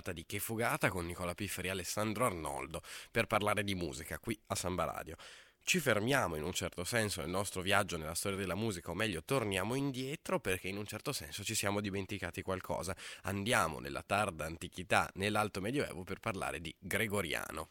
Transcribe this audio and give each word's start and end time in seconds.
Puntata 0.00 0.12
di 0.12 0.24
Che 0.24 0.38
Fugata 0.38 0.88
con 0.88 1.04
Nicola 1.04 1.34
Pifferi 1.34 1.68
e 1.68 1.72
Alessandro 1.72 2.24
Arnoldo 2.24 2.82
per 3.10 3.26
parlare 3.26 3.62
di 3.62 3.74
musica 3.74 4.18
qui 4.18 4.38
a 4.46 4.54
Samba 4.54 4.84
Radio. 4.84 5.16
Ci 5.62 5.78
fermiamo 5.78 6.36
in 6.36 6.42
un 6.42 6.52
certo 6.52 6.84
senso 6.84 7.20
nel 7.20 7.28
nostro 7.28 7.60
viaggio 7.60 7.98
nella 7.98 8.14
storia 8.14 8.38
della 8.38 8.54
musica, 8.54 8.90
o 8.90 8.94
meglio 8.94 9.22
torniamo 9.22 9.74
indietro 9.74 10.40
perché 10.40 10.68
in 10.68 10.78
un 10.78 10.86
certo 10.86 11.12
senso 11.12 11.44
ci 11.44 11.54
siamo 11.54 11.80
dimenticati 11.82 12.40
qualcosa. 12.40 12.96
Andiamo 13.24 13.78
nella 13.78 14.02
tarda 14.02 14.46
antichità, 14.46 15.10
nell'alto 15.14 15.60
medioevo 15.60 16.02
per 16.02 16.18
parlare 16.18 16.60
di 16.60 16.74
Gregoriano. 16.78 17.68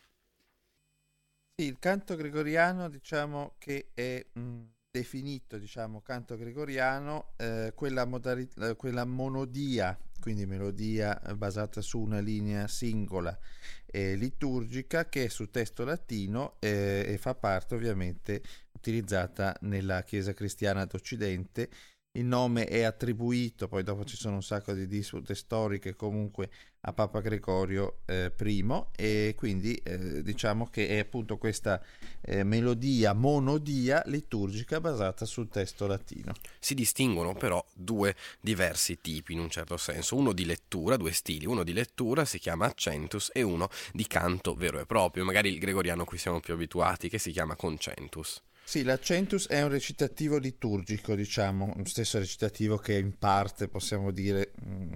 Sì, 1.55 1.65
il 1.65 1.79
canto 1.79 2.15
gregoriano 2.15 2.89
diciamo 2.89 3.55
che 3.57 3.89
è 3.93 4.23
mh, 4.31 4.61
definito 4.91 5.57
diciamo 5.57 6.01
canto 6.01 6.37
gregoriano 6.37 7.33
eh, 7.37 7.73
quella, 7.75 8.05
modalità, 8.05 8.75
quella 8.75 9.03
monodia 9.03 9.97
quindi 10.19 10.45
melodia 10.45 11.19
basata 11.35 11.81
su 11.81 11.99
una 11.99 12.19
linea 12.19 12.67
singola 12.67 13.37
eh, 13.85 14.15
liturgica 14.15 15.09
che 15.09 15.25
è 15.25 15.27
su 15.29 15.49
testo 15.49 15.83
latino 15.83 16.57
eh, 16.59 17.03
e 17.07 17.17
fa 17.17 17.35
parte 17.35 17.75
ovviamente 17.75 18.41
utilizzata 18.71 19.55
nella 19.61 20.03
Chiesa 20.03 20.33
cristiana 20.33 20.85
d'Occidente. 20.85 21.69
Il 22.11 22.25
nome 22.25 22.65
è 22.65 22.83
attribuito, 22.83 23.67
poi 23.67 23.83
dopo 23.83 24.03
ci 24.03 24.15
sono 24.15 24.35
un 24.35 24.43
sacco 24.43 24.73
di 24.73 24.87
dispute 24.87 25.35
storiche 25.35 25.95
comunque 25.95 26.49
a 26.81 26.93
Papa 26.93 27.19
Gregorio 27.19 27.99
eh, 28.05 28.31
I 28.37 28.65
e 28.95 29.33
quindi 29.35 29.75
eh, 29.75 30.23
diciamo 30.23 30.69
che 30.69 30.87
è 30.87 30.99
appunto 30.99 31.37
questa 31.37 31.81
eh, 32.21 32.43
melodia, 32.43 33.13
monodia 33.13 34.01
liturgica 34.05 34.79
basata 34.79 35.25
sul 35.25 35.49
testo 35.49 35.87
latino. 35.87 36.33
Si 36.59 36.73
distinguono 36.73 37.33
però 37.33 37.63
due 37.73 38.15
diversi 38.39 39.01
tipi 39.01 39.33
in 39.33 39.39
un 39.39 39.49
certo 39.49 39.77
senso, 39.77 40.15
uno 40.15 40.31
di 40.31 40.45
lettura, 40.45 40.95
due 40.95 41.11
stili, 41.11 41.45
uno 41.45 41.63
di 41.63 41.73
lettura 41.73 42.23
si 42.23 42.39
chiama 42.39 42.65
accentus 42.65 43.29
e 43.33 43.41
uno 43.41 43.69
di 43.91 44.07
canto 44.07 44.53
vero 44.53 44.79
e 44.79 44.85
proprio, 44.85 45.25
magari 45.25 45.51
il 45.51 45.59
gregoriano 45.59 46.03
a 46.03 46.05
cui 46.05 46.17
siamo 46.17 46.39
più 46.39 46.53
abituati 46.53 47.09
che 47.09 47.17
si 47.17 47.31
chiama 47.31 47.55
concentus. 47.55 48.41
Sì, 48.69 48.83
l'accentus 48.83 49.47
è 49.47 49.63
un 49.63 49.69
recitativo 49.69 50.37
liturgico, 50.37 51.15
diciamo, 51.15 51.73
lo 51.75 51.85
stesso 51.85 52.19
recitativo 52.19 52.77
che 52.77 52.99
in 52.99 53.17
parte 53.17 53.67
possiamo 53.67 54.11
dire, 54.11 54.51
mm, 54.63 54.91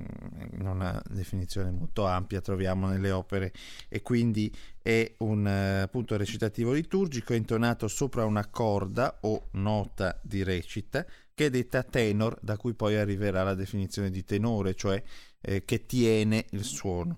in 0.60 0.68
una 0.68 1.02
definizione 1.10 1.72
molto 1.72 2.06
ampia, 2.06 2.40
troviamo 2.40 2.88
nelle 2.88 3.10
opere 3.10 3.52
e 3.90 4.04
quindi 4.04 4.56
è 4.80 5.16
un 5.18 5.48
appunto 5.48 6.16
recitativo 6.18 6.72
liturgico 6.72 7.34
intonato 7.34 7.88
sopra 7.88 8.26
una 8.26 8.46
corda 8.46 9.18
o 9.22 9.48
nota 9.54 10.20
di 10.22 10.44
recita 10.44 11.04
che 11.34 11.48
è 11.48 11.50
detta 11.50 11.82
tenor, 11.82 12.38
da 12.44 12.58
cui 12.58 12.76
poi 12.76 12.98
arriverà 12.98 13.42
la 13.42 13.56
definizione 13.56 14.12
di 14.12 14.24
tenore, 14.24 14.76
cioè 14.76 15.02
eh, 15.42 15.66
che 15.66 15.88
tiene 15.88 16.46
il 16.52 16.64
suono 16.64 17.18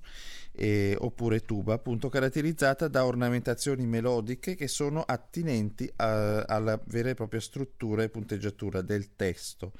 eh, 0.55 0.95
oppure 0.99 1.41
tuba, 1.41 1.73
appunto 1.73 2.09
caratterizzata 2.09 2.88
da 2.88 3.05
ornamentazioni 3.05 3.85
melodiche 3.85 4.55
che 4.55 4.67
sono 4.67 5.01
attinenti 5.01 5.91
a, 5.97 6.41
alla 6.43 6.81
vera 6.88 7.09
e 7.09 7.13
propria 7.13 7.41
struttura 7.41 8.03
e 8.03 8.09
punteggiatura 8.09 8.81
del 8.81 9.16
testo. 9.16 9.73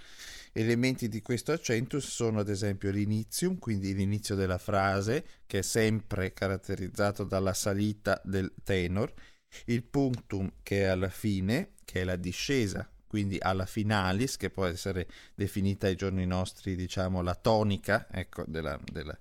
Elementi 0.52 1.08
di 1.08 1.22
questo 1.22 1.52
accentus 1.52 2.08
sono 2.08 2.40
ad 2.40 2.50
esempio 2.50 2.92
l'inizium, 2.92 3.58
quindi 3.58 3.94
l'inizio 3.94 4.36
della 4.36 4.58
frase, 4.58 5.26
che 5.46 5.60
è 5.60 5.62
sempre 5.62 6.34
caratterizzato 6.34 7.24
dalla 7.24 7.54
salita 7.54 8.22
del 8.24 8.54
tenor, 8.64 9.14
il 9.66 9.84
punctum, 9.84 10.52
che 10.64 10.82
è 10.82 10.86
alla 10.86 11.10
fine, 11.10 11.74
che 11.84 12.02
è 12.02 12.04
la 12.04 12.16
discesa, 12.16 12.90
quindi 13.06 13.38
alla 13.40 13.66
finalis, 13.66 14.38
che 14.38 14.50
può 14.50 14.66
essere 14.66 15.08
definita 15.34 15.88
ai 15.88 15.96
giorni 15.96 16.26
nostri, 16.26 16.76
diciamo, 16.76 17.22
la 17.22 17.36
tonica 17.36 18.08
ecco, 18.12 18.44
della, 18.48 18.80
della, 18.92 19.18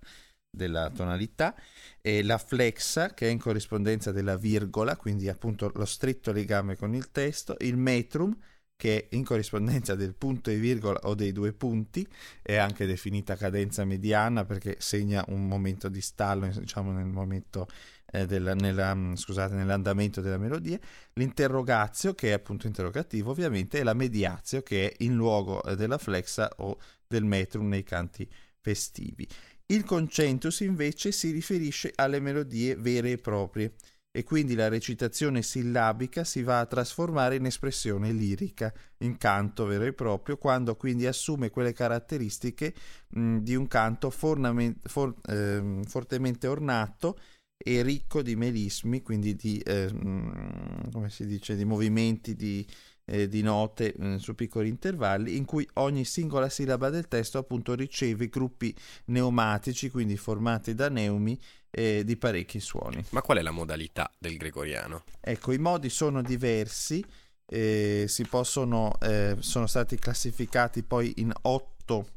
della 0.54 0.90
tonalità, 0.90 1.54
e 2.00 2.22
la 2.22 2.38
flexa 2.38 3.14
che 3.14 3.28
è 3.28 3.30
in 3.30 3.38
corrispondenza 3.38 4.12
della 4.12 4.36
virgola, 4.36 4.96
quindi 4.96 5.28
appunto 5.28 5.70
lo 5.74 5.84
stretto 5.84 6.32
legame 6.32 6.76
con 6.76 6.94
il 6.94 7.10
testo, 7.10 7.56
il 7.60 7.76
metrum 7.76 8.36
che 8.76 9.08
è 9.08 9.14
in 9.14 9.24
corrispondenza 9.24 9.94
del 9.94 10.14
punto 10.14 10.50
e 10.50 10.56
virgola 10.56 10.98
o 11.04 11.14
dei 11.14 11.32
due 11.32 11.52
punti, 11.52 12.06
è 12.42 12.56
anche 12.56 12.86
definita 12.86 13.36
cadenza 13.36 13.84
mediana 13.84 14.44
perché 14.44 14.76
segna 14.78 15.24
un 15.28 15.46
momento 15.46 15.88
di 15.88 16.00
stallo, 16.00 16.46
diciamo 16.48 16.92
nel 16.92 17.06
momento 17.06 17.66
eh, 18.14 18.26
della, 18.26 18.54
nella, 18.54 18.94
mm, 18.94 19.14
scusate, 19.14 19.54
nell'andamento 19.54 20.20
della 20.20 20.38
melodia, 20.38 20.78
l'interrogazio 21.14 22.14
che 22.14 22.28
è 22.30 22.32
appunto 22.32 22.66
interrogativo 22.66 23.30
ovviamente 23.30 23.78
e 23.78 23.82
la 23.82 23.94
mediazio 23.94 24.62
che 24.62 24.90
è 24.90 25.04
in 25.04 25.14
luogo 25.14 25.62
eh, 25.64 25.76
della 25.76 25.98
flexa 25.98 26.50
o 26.58 26.78
del 27.06 27.24
metrum 27.24 27.68
nei 27.68 27.82
canti 27.82 28.28
festivi. 28.60 29.26
Il 29.66 29.84
concentus 29.84 30.60
invece 30.60 31.10
si 31.10 31.30
riferisce 31.30 31.92
alle 31.94 32.20
melodie 32.20 32.76
vere 32.76 33.12
e 33.12 33.18
proprie 33.18 33.74
e 34.16 34.22
quindi 34.22 34.54
la 34.54 34.68
recitazione 34.68 35.42
sillabica 35.42 36.22
si 36.22 36.42
va 36.42 36.60
a 36.60 36.66
trasformare 36.66 37.36
in 37.36 37.46
espressione 37.46 38.12
lirica, 38.12 38.72
in 38.98 39.16
canto 39.16 39.64
vero 39.64 39.84
e 39.84 39.92
proprio, 39.92 40.36
quando 40.36 40.76
quindi 40.76 41.06
assume 41.06 41.50
quelle 41.50 41.72
caratteristiche 41.72 42.74
mh, 43.08 43.38
di 43.38 43.56
un 43.56 43.66
canto 43.66 44.10
fornament- 44.10 44.86
for- 44.88 45.14
eh, 45.28 45.80
fortemente 45.86 46.46
ornato 46.46 47.18
e 47.56 47.82
ricco 47.82 48.22
di 48.22 48.36
melismi, 48.36 49.02
quindi 49.02 49.34
di, 49.34 49.58
eh, 49.58 49.92
mh, 49.92 51.00
dice, 51.20 51.56
di 51.56 51.64
movimenti, 51.64 52.34
di, 52.36 52.64
eh, 53.06 53.28
di 53.28 53.42
note 53.42 53.94
eh, 53.94 54.18
su 54.18 54.34
piccoli 54.34 54.68
intervalli 54.68 55.36
in 55.36 55.44
cui 55.44 55.68
ogni 55.74 56.04
singola 56.04 56.48
sillaba 56.48 56.90
del 56.90 57.08
testo 57.08 57.38
appunto 57.38 57.74
riceve 57.74 58.28
gruppi 58.28 58.74
neumatici, 59.06 59.90
quindi 59.90 60.16
formati 60.16 60.74
da 60.74 60.88
neumi 60.88 61.38
eh, 61.70 62.02
di 62.04 62.16
parecchi 62.16 62.60
suoni. 62.60 63.04
Ma 63.10 63.22
qual 63.22 63.38
è 63.38 63.42
la 63.42 63.50
modalità 63.50 64.10
del 64.18 64.36
gregoriano? 64.36 65.04
Ecco, 65.20 65.52
i 65.52 65.58
modi 65.58 65.90
sono 65.90 66.22
diversi, 66.22 67.04
eh, 67.46 68.04
si 68.08 68.24
possono, 68.24 68.96
eh, 69.00 69.36
sono 69.40 69.66
stati 69.66 69.98
classificati 69.98 70.82
poi 70.82 71.12
in 71.16 71.32
otto 71.42 72.08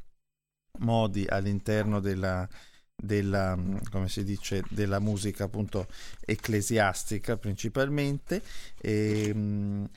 modi 0.79 1.25
all'interno 1.27 1.99
della, 1.99 2.47
della, 2.95 3.57
come 3.89 4.09
si 4.09 4.23
dice, 4.23 4.63
della 4.69 4.99
musica 4.99 5.45
appunto 5.45 5.87
ecclesiastica 6.19 7.37
principalmente. 7.37 8.41
E, 8.79 9.29
ehm, 9.29 9.89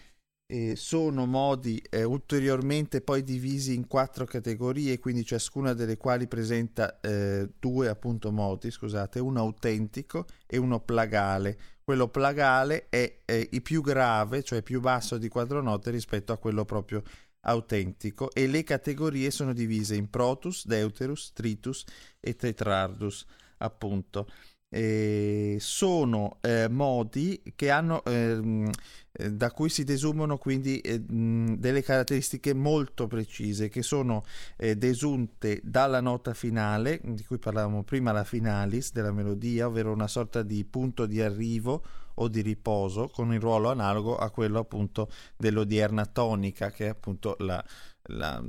eh, 0.50 0.74
sono 0.74 1.26
modi 1.26 1.80
eh, 1.90 2.02
ulteriormente 2.02 3.00
poi 3.00 3.22
divisi 3.22 3.72
in 3.72 3.86
quattro 3.86 4.24
categorie, 4.24 4.98
quindi 4.98 5.24
ciascuna 5.24 5.74
delle 5.74 5.96
quali 5.96 6.26
presenta 6.26 6.98
eh, 7.00 7.48
due 7.60 7.88
appunto 7.88 8.32
modi, 8.32 8.70
scusate, 8.70 9.20
uno 9.20 9.38
autentico 9.38 10.26
e 10.46 10.56
uno 10.56 10.80
plagale. 10.80 11.56
Quello 11.84 12.08
plagale 12.08 12.88
è, 12.88 13.20
il 13.50 13.62
più 13.62 13.80
grave, 13.80 14.42
cioè 14.42 14.62
più 14.62 14.80
basso 14.80 15.18
di 15.18 15.28
quattro 15.28 15.62
note 15.62 15.90
rispetto 15.90 16.32
a 16.32 16.38
quello 16.38 16.64
proprio 16.64 17.02
autentico 17.42 18.30
e 18.32 18.46
le 18.46 18.64
categorie 18.64 19.30
sono 19.30 19.52
divise 19.52 19.94
in 19.94 20.10
protus, 20.10 20.66
deuterus, 20.66 21.32
tritus 21.32 21.84
e 22.18 22.34
tetrardus, 22.34 23.24
appunto. 23.58 24.26
Eh, 24.70 25.56
sono 25.58 26.38
eh, 26.40 26.68
modi 26.68 27.42
che 27.56 27.70
hanno, 27.70 28.04
ehm, 28.04 28.70
eh, 29.12 29.32
da 29.32 29.50
cui 29.50 29.68
si 29.68 29.82
desumono 29.82 30.38
quindi 30.38 30.78
eh, 30.78 31.00
delle 31.00 31.82
caratteristiche 31.82 32.54
molto 32.54 33.08
precise 33.08 33.68
che 33.68 33.82
sono 33.82 34.24
eh, 34.56 34.76
desunte 34.76 35.60
dalla 35.62 36.00
nota 36.00 36.34
finale, 36.34 37.00
di 37.02 37.24
cui 37.24 37.38
parlavamo 37.38 37.82
prima, 37.82 38.12
la 38.12 38.24
finalis 38.24 38.92
della 38.92 39.12
melodia, 39.12 39.66
ovvero 39.66 39.92
una 39.92 40.08
sorta 40.08 40.42
di 40.42 40.64
punto 40.64 41.06
di 41.06 41.20
arrivo 41.20 41.82
o 42.14 42.28
di 42.28 42.40
riposo 42.40 43.08
con 43.08 43.32
il 43.32 43.40
ruolo 43.40 43.70
analogo 43.70 44.16
a 44.16 44.30
quello 44.30 44.58
appunto 44.58 45.10
dell'odierna 45.36 46.04
tonica 46.04 46.70
che 46.70 46.86
è 46.86 46.88
appunto 46.88 47.34
la, 47.38 47.64
la, 48.02 48.42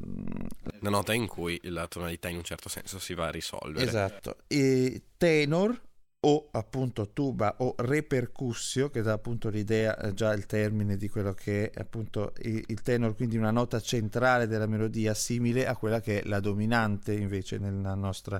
la, 0.81 0.89
nota 0.89 1.13
in 1.13 1.25
cui 1.25 1.57
la 1.63 1.87
tonalità 1.87 2.27
in 2.27 2.37
un 2.37 2.43
certo 2.43 2.67
senso 2.67 2.99
si 2.99 3.13
va 3.13 3.27
a 3.27 3.31
risolvere. 3.31 3.85
Esatto. 3.85 4.37
E 4.47 5.03
tenor 5.15 5.79
o 6.23 6.49
appunto 6.51 7.09
tuba 7.13 7.55
o 7.59 7.73
repercussio 7.77 8.89
che 8.89 9.01
dà 9.01 9.13
appunto 9.13 9.49
l'idea 9.49 9.97
eh, 9.97 10.13
già 10.13 10.33
il 10.33 10.45
termine 10.45 10.95
di 10.95 11.09
quello 11.09 11.33
che 11.33 11.71
è 11.71 11.79
appunto 11.79 12.33
il, 12.41 12.81
tenor 12.83 13.15
quindi 13.15 13.37
una 13.37 13.49
nota 13.49 13.79
centrale 13.79 14.45
della 14.45 14.67
melodia 14.67 15.15
simile 15.15 15.65
a 15.65 15.75
quella 15.75 15.99
che 15.99 16.21
è 16.21 16.27
la 16.27 16.39
dominante 16.39 17.13
invece 17.13 17.57
nella 17.57 17.95
nostra 17.95 18.39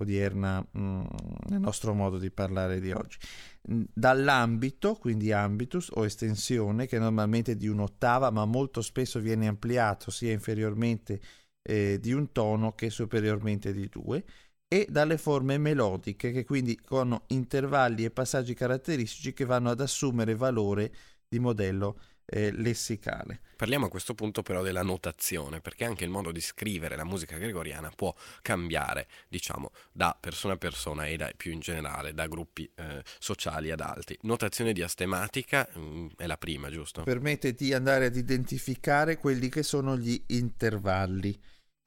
odierna 0.00 0.66
mh, 0.70 0.80
mm, 0.80 1.04
nel 1.48 1.60
nostro 1.60 1.92
modo 1.92 2.18
di 2.18 2.30
parlare 2.30 2.80
di 2.80 2.92
oggi. 2.92 3.18
Dall'ambito 3.60 4.94
quindi 4.94 5.30
ambitus 5.30 5.90
o 5.92 6.06
estensione 6.06 6.86
che 6.86 6.98
normalmente 6.98 7.52
è 7.52 7.56
di 7.56 7.68
un'ottava 7.68 8.30
ma 8.30 8.46
molto 8.46 8.80
spesso 8.80 9.20
viene 9.20 9.48
ampliato 9.48 10.10
sia 10.10 10.32
inferiormente 10.32 11.20
eh, 11.60 11.98
di 12.00 12.12
un 12.12 12.32
tono 12.32 12.72
che 12.74 12.88
superiormente 12.88 13.72
di 13.74 13.86
due 13.90 14.24
e 14.68 14.86
dalle 14.88 15.16
forme 15.16 15.56
melodiche 15.56 16.30
che 16.30 16.44
quindi 16.44 16.78
con 16.78 17.18
intervalli 17.28 18.04
e 18.04 18.10
passaggi 18.10 18.52
caratteristici 18.52 19.32
che 19.32 19.46
vanno 19.46 19.70
ad 19.70 19.80
assumere 19.80 20.34
valore 20.34 20.92
di 21.26 21.38
modello 21.38 21.98
eh, 22.30 22.52
lessicale. 22.52 23.40
Parliamo 23.56 23.86
a 23.86 23.88
questo 23.88 24.14
punto 24.14 24.42
però 24.42 24.62
della 24.62 24.82
notazione, 24.82 25.60
perché 25.60 25.84
anche 25.84 26.04
il 26.04 26.10
modo 26.10 26.30
di 26.30 26.40
scrivere 26.40 26.94
la 26.94 27.04
musica 27.04 27.38
gregoriana 27.38 27.90
può 27.94 28.14
cambiare, 28.42 29.08
diciamo, 29.28 29.70
da 29.90 30.16
persona 30.18 30.54
a 30.54 30.58
persona 30.58 31.06
e 31.06 31.16
da, 31.16 31.30
più 31.34 31.52
in 31.52 31.60
generale 31.60 32.12
da 32.12 32.26
gruppi 32.26 32.70
eh, 32.74 33.02
sociali 33.18 33.70
ad 33.70 33.80
altri. 33.80 34.16
Notazione 34.22 34.72
diastematica 34.72 35.66
mh, 35.72 35.80
mm, 35.80 36.06
è 36.18 36.26
la 36.26 36.36
prima, 36.36 36.70
giusto? 36.70 37.02
Permette 37.02 37.54
di 37.54 37.72
andare 37.72 38.06
ad 38.06 38.16
identificare 38.16 39.16
quelli 39.16 39.48
che 39.48 39.62
sono 39.62 39.96
gli 39.96 40.22
intervalli 40.26 41.36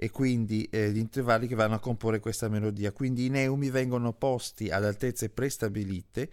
e 0.03 0.09
quindi 0.09 0.63
eh, 0.71 0.89
gli 0.89 0.97
intervalli 0.97 1.45
che 1.45 1.53
vanno 1.53 1.75
a 1.75 1.79
comporre 1.79 2.19
questa 2.19 2.49
melodia. 2.49 2.91
Quindi 2.91 3.25
i 3.25 3.29
neumi 3.29 3.69
vengono 3.69 4.13
posti 4.13 4.71
ad 4.71 4.83
altezze 4.83 5.29
prestabilite, 5.29 6.31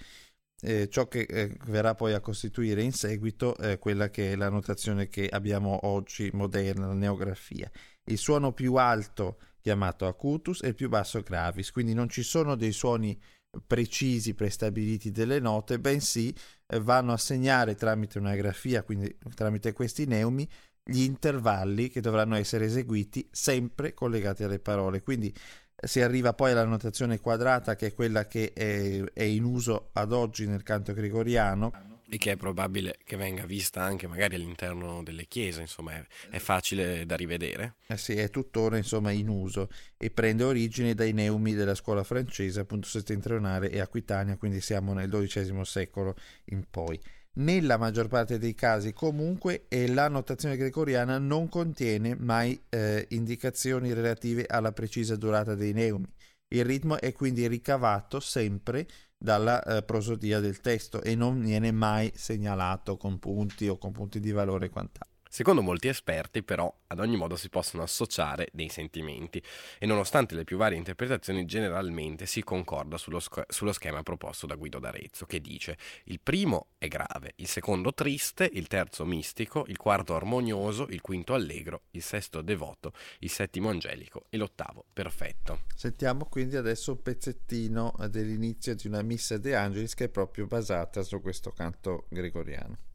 eh, 0.63 0.89
ciò 0.89 1.07
che 1.07 1.27
eh, 1.29 1.55
verrà 1.67 1.95
poi 1.95 2.15
a 2.15 2.21
costituire 2.21 2.81
in 2.83 2.93
seguito 2.93 3.55
eh, 3.59 3.79
quella 3.79 4.09
che 4.09 4.33
è 4.33 4.37
la 4.37 4.49
notazione 4.49 5.09
che 5.09 5.29
abbiamo 5.29 5.81
oggi 5.83 6.31
moderna, 6.33 6.87
la 6.87 6.95
neografia. 6.95 7.71
Il 8.05 8.17
suono 8.17 8.55
più 8.55 8.77
alto 8.77 9.39
chiamato 9.61 10.07
acutus 10.07 10.63
e 10.63 10.69
il 10.69 10.75
più 10.75 10.89
basso 10.89 11.21
gravis, 11.21 11.71
quindi 11.71 11.93
non 11.93 12.09
ci 12.09 12.23
sono 12.23 12.55
dei 12.55 12.73
suoni 12.73 13.21
precisi 13.67 14.33
prestabiliti 14.33 15.11
delle 15.11 15.41
note, 15.41 15.79
bensì 15.79 16.35
eh, 16.67 16.81
vanno 16.81 17.13
a 17.13 17.19
segnare 17.19 17.75
tramite 17.75 18.19
una 18.19 18.35
grafia, 18.35 18.83
quindi 18.83 19.15
tramite 19.35 19.75
questi 19.75 20.07
neumi, 20.07 20.49
gli 20.89 21.03
intervalli 21.03 21.91
che 21.91 22.01
dovranno 22.01 22.35
essere 22.35 22.65
eseguiti 22.65 23.29
sempre 23.31 23.93
collegati 23.93 24.43
alle 24.43 24.59
parole. 24.59 25.03
Quindi 25.03 25.33
eh, 25.77 25.87
si 25.87 26.01
arriva 26.01 26.33
poi 26.33 26.53
alla 26.53 26.65
notazione 26.65 27.21
quadrata 27.21 27.77
che 27.77 27.89
è 27.89 27.95
quella 27.95 28.27
che 28.27 28.53
è, 28.55 29.03
è 29.13 29.23
in 29.23 29.45
uso 29.45 29.91
ad 29.93 30.13
oggi 30.13 30.47
nel 30.47 30.63
canto 30.63 30.95
gregoriano 30.95 31.97
e 32.11 32.17
che 32.17 32.33
è 32.33 32.37
probabile 32.37 32.97
che 33.05 33.17
venga 33.17 33.45
vista 33.45 33.83
anche 33.83 34.07
magari 34.07 34.37
all'interno 34.37 35.03
delle 35.03 35.27
chiese, 35.27 35.61
insomma 35.61 35.93
è, 35.93 36.07
è 36.31 36.39
facile 36.39 37.05
da 37.05 37.17
rivedere. 37.17 37.75
Eh 37.87 37.99
sì, 37.99 38.15
è 38.15 38.31
tuttora 38.31 38.79
insomma 38.79 39.11
in 39.11 39.29
uso 39.29 39.69
e 39.99 40.11
prende 40.11 40.45
origine 40.45 40.95
dai 40.95 41.13
neumi 41.13 41.53
della 41.53 41.75
scuola 41.75 42.03
francese, 42.05 42.61
appunto 42.61 42.89
settentrionale 42.89 43.71
e 43.71 43.81
aquitania, 43.81 44.39
quindi 44.39 44.63
siamo 44.63 44.95
nel 44.95 45.11
XII 45.11 45.63
secolo 45.65 46.15
in 46.47 46.65
poi. 46.71 46.99
Nella 47.39 47.77
maggior 47.77 48.09
parte 48.09 48.37
dei 48.37 48.55
casi 48.55 48.93
comunque 48.93 49.67
la 49.69 50.09
notazione 50.09 50.57
gregoriana 50.57 51.19
non 51.19 51.49
contiene 51.49 52.17
mai 52.17 52.61
eh, 52.69 53.07
indicazioni 53.11 53.93
relative 53.93 54.45
alla 54.45 54.73
precisa 54.73 55.15
durata 55.15 55.55
dei 55.55 55.73
neumi. 55.73 56.13
Il 56.49 56.65
ritmo 56.65 56.99
è 56.99 57.13
quindi 57.13 57.47
ricavato 57.47 58.19
sempre 58.19 58.89
dalla 59.17 59.63
eh, 59.63 59.83
prosodia 59.85 60.41
del 60.41 60.61
testo 60.61 61.01
e 61.01 61.15
non 61.15 61.41
viene 61.41 61.71
mai 61.71 62.11
segnalato 62.13 62.97
con 62.97 63.21
punti 63.21 63.69
o 63.69 63.79
con 63.79 63.93
punti 63.93 64.19
di 64.19 64.33
valore 64.33 64.67
e 64.67 64.71
quant'altro. 64.71 65.08
Secondo 65.29 65.63
molti 65.63 65.89
esperti, 65.89 66.43
però, 66.43 66.73
ad 66.89 67.01
ogni 67.01 67.17
modo 67.17 67.37
si 67.37 67.49
possono 67.51 67.83
associare 67.83 68.49
dei 68.53 68.69
sentimenti 68.69 69.43
e 69.79 69.87
nonostante 69.87 70.35
le 70.35 70.45
più 70.45 70.57
varie 70.57 70.79
interpretazioni, 70.79 71.45
generalmente 71.45 72.27
si 72.27 72.43
concorda 72.43 72.97
sullo, 72.97 73.21
sc- 73.21 73.45
sullo, 73.49 73.73
schema 73.73 74.03
proposto 74.03 74.47
da 74.47 74.55
Guido 74.55 74.79
d'Arezzo, 74.79 75.27
che 75.27 75.41
dice 75.41 75.77
il 76.05 76.21
primo 76.21 76.69
è 76.79 76.89
grave, 76.89 77.35
il 77.37 77.47
secondo 77.47 77.93
triste, 77.93 78.49
il 78.53 78.67
terzo 78.67 79.05
mistico, 79.05 79.65
il 79.69 79.77
quarto 79.77 80.15
armonioso, 80.15 80.87
il 80.89 81.01
quinto 81.01 81.35
allegro, 81.35 81.83
il 81.93 82.03
sesto 82.03 82.41
devoto, 82.41 82.93
il 83.21 83.31
settimo 83.31 83.69
angelico 83.69 84.25
e 84.31 84.37
l'ottavo 84.37 84.85
perfetto. 84.93 85.63
Sentiamo 85.75 86.25
quindi 86.27 86.57
adesso 86.57 86.93
un 86.93 87.03
pezzettino 87.03 87.95
dell'inizio 88.09 88.75
di 88.75 88.87
una 88.87 89.03
Missa 89.03 89.37
De 89.37 89.55
Angelis 89.55 89.95
che 89.95 90.05
è 90.05 90.09
proprio 90.09 90.47
basata 90.47 91.03
su 91.03 91.21
questo 91.21 91.53
canto 91.53 92.07
gregoriano. 92.09 92.87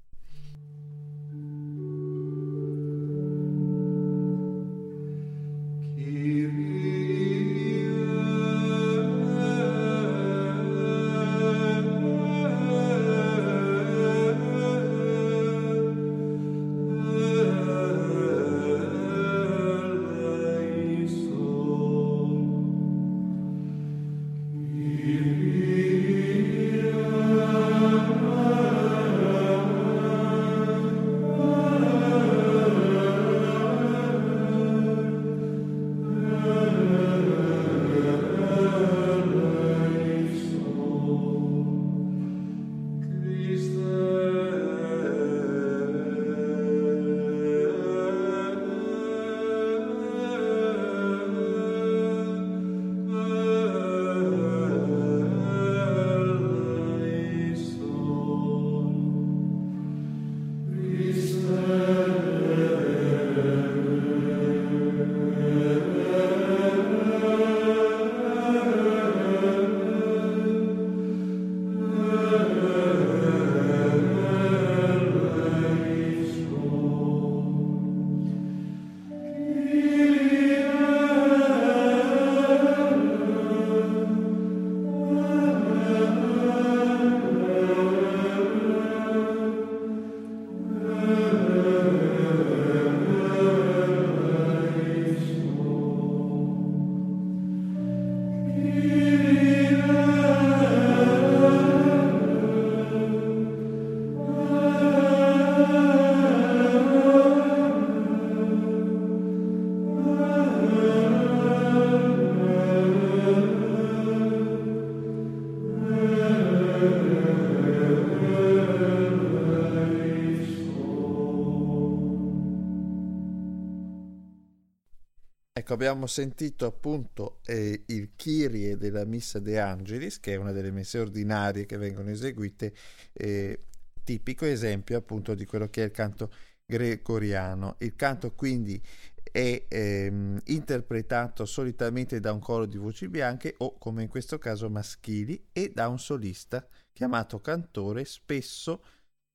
Abbiamo 125.83 126.07
sentito 126.07 126.65
appunto 126.65 127.39
eh, 127.45 127.83
il 127.87 128.11
Kyrie 128.15 128.77
della 128.77 129.03
Missa 129.03 129.39
De 129.39 129.59
Angelis, 129.59 130.19
che 130.21 130.33
è 130.33 130.37
una 130.37 130.53
delle 130.53 130.71
messe 130.71 130.97
ordinarie 130.97 131.65
che 131.65 131.75
vengono 131.75 132.09
eseguite, 132.09 132.73
eh, 133.11 133.59
tipico 134.01 134.45
esempio 134.45 134.97
appunto 134.97 135.35
di 135.35 135.45
quello 135.45 135.69
che 135.69 135.81
è 135.81 135.85
il 135.85 135.91
canto 135.91 136.31
gregoriano. 136.65 137.75
Il 137.79 137.95
canto 137.95 138.33
quindi 138.33 138.81
è 139.29 139.65
ehm, 139.67 140.39
interpretato 140.45 141.43
solitamente 141.45 142.21
da 142.21 142.31
un 142.31 142.39
coro 142.39 142.65
di 142.65 142.77
voci 142.77 143.09
bianche 143.09 143.55
o, 143.57 143.77
come 143.77 144.03
in 144.03 144.07
questo 144.07 144.37
caso, 144.37 144.69
maschili 144.69 145.49
e 145.51 145.71
da 145.73 145.89
un 145.89 145.99
solista 145.99 146.65
chiamato 146.93 147.41
cantore, 147.41 148.05
spesso 148.05 148.83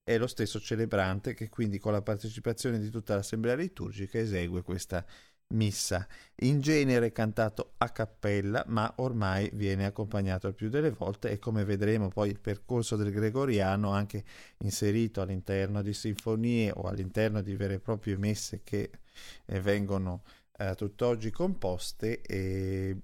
è 0.02 0.17
lo 0.17 0.26
stesso 0.26 0.59
celebrante 0.59 1.35
che 1.35 1.50
quindi 1.50 1.78
con 1.78 1.93
la 1.93 2.00
partecipazione 2.00 2.78
di 2.78 2.88
tutta 2.88 3.14
l'assemblea 3.14 3.55
liturgica 3.55 4.19
esegue 4.19 4.62
questa 4.62 5.05
missa, 5.49 6.07
in 6.40 6.61
genere 6.61 7.12
cantato 7.12 7.73
a 7.78 7.88
cappella, 7.90 8.64
ma 8.69 8.93
ormai 8.97 9.50
viene 9.55 9.87
accompagnato 9.87 10.47
il 10.47 10.55
più 10.55 10.69
delle 10.69 10.90
volte 10.90 11.31
e 11.31 11.38
come 11.38 11.64
vedremo 11.64 12.09
poi 12.09 12.31
il 12.31 12.40
percorso 12.40 12.97
del 12.97 13.12
gregoriano 13.12 13.93
anche 13.93 14.25
inserito 14.59 15.21
all'interno 15.21 15.83
di 15.83 15.95
sinfonie 15.95 16.73
o 16.75 16.83
all'interno 16.83 17.40
di 17.40 17.55
vere 17.57 17.75
e 17.75 17.81
proprie 17.81 18.17
messe 18.17 18.61
che 18.62 18.90
eh, 19.47 19.61
vengono 19.61 20.23
eh, 20.59 20.75
tutt'oggi 20.75 21.31
composte 21.31 22.21
e 22.23 22.97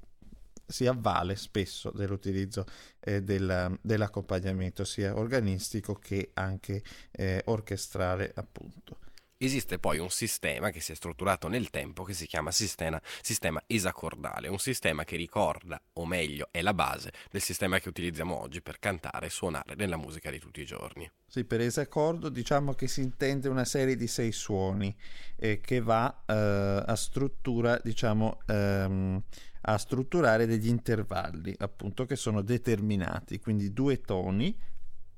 si 0.67 0.87
avvale 0.87 1.37
spesso 1.37 1.91
dell'utilizzo 1.91 2.65
eh, 3.01 3.23
del, 3.23 3.79
dell'accompagnamento 3.83 4.85
sia 4.85 5.17
organistico 5.17 5.95
che 5.95 6.31
anche 6.35 6.83
eh, 7.11 7.43
orchestrale 7.47 8.33
appunto. 8.35 9.04
Esiste 9.45 9.79
poi 9.79 9.99
un 9.99 10.09
sistema 10.09 10.71
che 10.71 10.81
si 10.81 10.93
è 10.93 10.95
strutturato 10.95 11.49
nel 11.49 11.69
tempo 11.69 12.03
che 12.03 12.15
si 12.15 12.27
chiama 12.27 12.51
sistema, 12.51 12.99
sistema 13.21 13.63
esacordale, 13.67 14.49
un 14.49 14.59
sistema 14.59 15.05
che 15.05 15.17
ricorda, 15.17 15.79
o 15.93 16.07
meglio 16.07 16.49
è 16.51 16.63
la 16.63 16.73
base 16.73 17.13
del 17.31 17.43
sistema 17.43 17.79
che 17.79 17.91
utilizziamo 17.91 18.41
oggi 18.41 18.63
per 18.63 18.79
cantare 18.79 19.27
e 19.27 19.29
suonare 19.29 19.75
nella 19.75 19.99
musica 19.99 20.31
di 20.31 20.39
tutti 20.39 20.63
i 20.63 20.65
giorni. 20.65 21.11
Sì, 21.27 21.45
per 21.45 21.61
esaccordo 21.61 22.31
diciamo 22.31 22.73
che 22.73 22.89
si 22.89 23.03
intende 23.03 23.51
una 23.51 23.67
serie 23.67 23.97
di 23.97 24.07
sei 24.07 24.33
suoni 24.33 24.97
eh, 25.37 25.61
che 25.61 25.81
va 25.83 26.23
eh, 26.25 26.83
a 26.87 26.97
struttura, 26.97 27.79
diciamo, 27.85 28.41
ehm, 28.47 29.23
a 29.61 29.77
strutturare 29.77 30.47
degli 30.47 30.69
intervalli, 30.69 31.55
appunto, 31.59 32.07
che 32.07 32.17
sono 32.17 32.41
determinati, 32.41 33.39
quindi 33.41 33.75
due 33.75 34.01
toni 34.01 34.57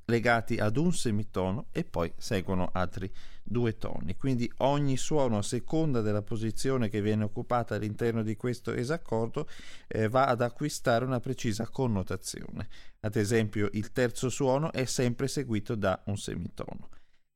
legati 0.07 0.57
ad 0.57 0.77
un 0.77 0.93
semitono 0.93 1.67
e 1.71 1.85
poi 1.85 2.13
seguono 2.17 2.71
altri 2.73 3.13
due 3.43 3.77
toni. 3.77 4.17
Quindi 4.17 4.51
ogni 4.59 4.97
suono, 4.97 5.39
a 5.39 5.43
seconda 5.43 6.01
della 6.01 6.23
posizione 6.23 6.89
che 6.89 7.01
viene 7.01 7.25
occupata 7.25 7.77
all'interno 7.77 8.23
di 8.23 8.37
questo 8.37 8.73
esaccordo, 8.73 9.49
eh, 9.87 10.09
va 10.09 10.27
ad 10.27 10.41
acquistare 10.41 11.05
una 11.05 11.21
precisa 11.21 11.69
connotazione. 11.69 12.69
Ad 13.01 13.17
esempio, 13.17 13.69
il 13.73 13.93
terzo 13.93 14.29
suono 14.29 14.73
è 14.73 14.85
sempre 14.85 15.29
seguito 15.29 15.75
da 15.75 16.03
un 16.07 16.17
semitono. 16.17 16.89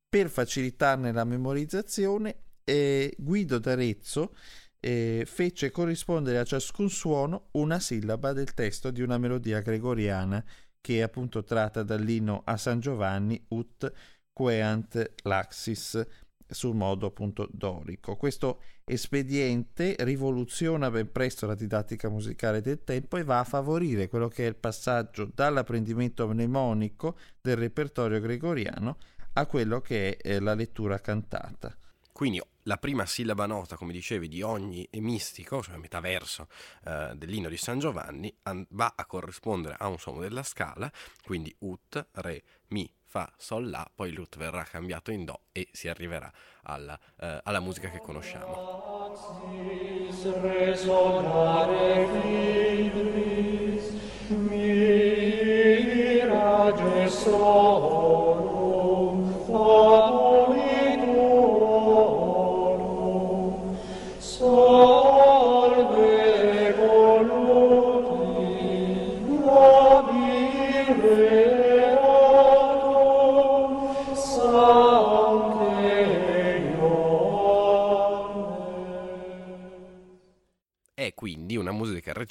Per 0.09 0.29
facilitarne 0.29 1.13
la 1.13 1.25
memorizzazione, 1.25 2.37
eh, 2.65 3.15
Guido 3.17 3.59
d'Arezzo 3.59 4.35
eh, 4.81 5.25
fece 5.27 5.71
corrispondere 5.71 6.39
a 6.39 6.45
ciascun 6.45 6.89
suono 6.89 7.49
una 7.53 7.79
sillaba 7.79 8.33
del 8.33 8.55
testo 8.55 8.91
di 8.91 9.03
una 9.03 9.19
melodia 9.19 9.61
gregoriana 9.61 10.43
che 10.81 11.03
appunto 11.03 11.45
tratta 11.45 11.83
dall'inno 11.83 12.43
a 12.45 12.57
San 12.57 12.81
Giovanni 12.81 13.43
ut 13.49 13.93
queant 14.33 15.13
laxis 15.23 16.07
sul 16.51 16.75
modo 16.75 17.07
appunto 17.07 17.49
dorico. 17.53 18.17
Questo 18.17 18.61
espediente 18.85 19.95
rivoluziona 20.01 20.91
ben 20.91 21.13
presto 21.13 21.47
la 21.47 21.55
didattica 21.55 22.09
musicale 22.09 22.61
del 22.61 22.83
tempo 22.83 23.17
e 23.17 23.25
va 23.25 23.41
a 23.41 23.45
favorire 23.45 24.09
quello 24.09 24.29
che 24.29 24.45
è 24.45 24.49
il 24.49 24.57
passaggio 24.57 25.31
dall'apprendimento 25.33 26.27
mnemonico 26.27 27.17
del 27.41 27.57
repertorio 27.57 28.21
gregoriano 28.21 28.97
a 29.35 29.47
quello 29.47 29.81
che 29.81 30.17
è 30.17 30.29
eh, 30.29 30.41
la 30.41 30.55
lettura 30.55 31.01
cantata. 31.01 31.77
Quindi 32.13 32.43
la 32.71 32.79
prima 32.79 33.05
sillaba 33.05 33.47
nota, 33.47 33.75
come 33.77 33.91
dicevi, 33.91 34.29
di 34.29 34.43
ogni 34.43 34.89
mistico, 34.93 35.61
cioè 35.61 35.77
metà 35.77 35.99
verso 35.99 36.47
eh, 36.85 37.15
dell'inno 37.17 37.49
di 37.49 37.57
San 37.57 37.81
Giovanni, 37.81 38.33
an- 38.43 38.65
va 38.71 38.93
a 38.95 39.07
corrispondere 39.07 39.75
a 39.77 39.89
un 39.89 39.99
suono 39.99 40.21
della 40.21 40.45
scala, 40.45 40.89
quindi 41.25 41.53
ut, 41.59 42.07
re, 42.13 42.45
mi, 42.69 42.89
fa, 43.07 43.29
sol, 43.37 43.69
la, 43.69 43.91
poi 43.93 44.13
l'ut 44.13 44.37
verrà 44.37 44.63
cambiato 44.63 45.11
in 45.11 45.25
do 45.25 45.47
e 45.51 45.69
si 45.73 45.89
arriverà 45.89 46.33
alla, 46.63 46.97
eh, 47.19 47.41
alla 47.43 47.59
musica 47.59 47.91
che 47.91 47.99
conosciamo. 47.99 48.55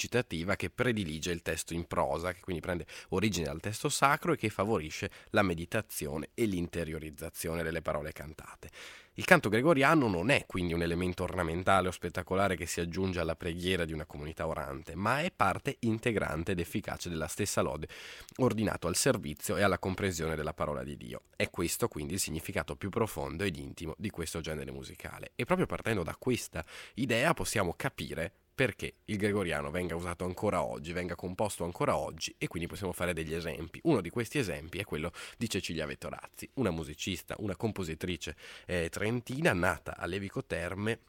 Recitativa 0.10 0.56
che 0.56 0.72
predilige 0.72 1.32
il 1.32 1.44
testo 1.44 1.74
in 1.74 1.86
prosa, 1.86 2.34
che 2.34 2.42
quindi 2.42 2.62
prende 2.62 2.88
origine 3.10 3.46
dal 3.46 3.60
testo 3.60 3.90
sacro 3.90 4.34
e 4.34 4.38
che 4.38 4.50
favorisce 4.50 5.12
la 5.30 5.44
meditazione 5.44 6.30
e 6.34 6.46
l'interiorizzazione 6.46 7.62
delle 7.62 7.82
parole 7.82 8.12
cantate. 8.12 8.70
Il 9.14 9.26
canto 9.26 9.50
gregoriano 9.50 10.08
non 10.08 10.30
è 10.30 10.46
quindi 10.46 10.74
un 10.74 10.82
elemento 10.82 11.24
ornamentale 11.24 11.90
o 11.90 11.92
spettacolare 11.92 12.56
che 12.56 12.66
si 12.66 12.80
aggiunge 12.80 13.20
alla 13.20 13.36
preghiera 13.36 13.84
di 13.84 13.92
una 13.92 14.06
comunità 14.06 14.48
orante, 14.48 14.96
ma 14.96 15.22
è 15.22 15.32
parte 15.36 15.76
integrante 15.82 16.54
ed 16.54 16.60
efficace 16.60 17.10
della 17.10 17.28
stessa 17.28 17.62
lode, 17.62 17.90
ordinato 18.38 18.88
al 18.88 18.96
servizio 18.96 19.58
e 19.58 19.62
alla 19.62 19.78
comprensione 19.78 20.36
della 20.36 20.54
parola 20.54 20.84
di 20.84 20.96
Dio. 20.96 21.24
È 21.36 21.50
questo 21.50 21.90
quindi 21.90 22.14
il 22.14 22.20
significato 22.20 22.78
più 22.78 22.90
profondo 22.90 23.44
ed 23.44 23.58
intimo 23.58 23.94
di 23.98 24.10
questo 24.10 24.40
genere 24.40 24.72
musicale. 24.72 25.34
E 25.36 25.44
proprio 25.44 25.68
partendo 25.68 26.04
da 26.04 26.16
questa 26.18 26.64
idea 26.94 27.34
possiamo 27.34 27.74
capire 27.76 28.32
perché 28.60 28.96
il 29.06 29.16
gregoriano 29.16 29.72
venga 29.72 29.96
usato 29.96 30.26
ancora 30.26 30.62
oggi, 30.62 30.92
venga 30.92 31.16
composto 31.16 31.64
ancora 31.64 31.96
oggi 31.96 32.36
e 32.38 32.48
quindi 32.48 32.68
possiamo 32.68 32.92
fare 32.92 33.14
degli 33.14 33.34
esempi. 33.34 33.80
Uno 33.84 34.02
di 34.02 34.10
questi 34.10 34.38
esempi 34.38 34.80
è 34.80 34.84
quello 34.84 35.14
di 35.38 35.48
Cecilia 35.48 35.86
Vettorazzi, 35.86 36.50
una 36.56 36.70
musicista, 36.70 37.36
una 37.38 37.56
compositrice 37.56 38.36
eh, 38.66 38.90
trentina 38.90 39.54
nata 39.54 39.96
a 39.96 40.06
Levico 40.08 40.44
Terme 40.44 41.00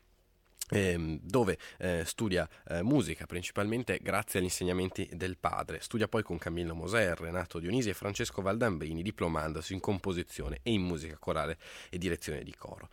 ehm, 0.68 1.18
dove 1.24 1.58
eh, 1.78 2.04
studia 2.04 2.48
eh, 2.68 2.82
musica 2.82 3.26
principalmente 3.26 3.98
grazie 4.00 4.38
agli 4.38 4.44
insegnamenti 4.44 5.08
del 5.12 5.36
padre. 5.36 5.80
Studia 5.80 6.06
poi 6.06 6.22
con 6.22 6.38
Camillo 6.38 6.76
Moser, 6.76 7.18
Renato 7.18 7.58
Dionisi 7.58 7.88
e 7.88 7.94
Francesco 7.94 8.42
Valdambrini, 8.42 9.02
diplomandosi 9.02 9.72
in 9.72 9.80
composizione 9.80 10.60
e 10.62 10.70
in 10.70 10.82
musica 10.82 11.16
corale 11.18 11.58
e 11.90 11.98
direzione 11.98 12.44
di 12.44 12.54
coro. 12.54 12.90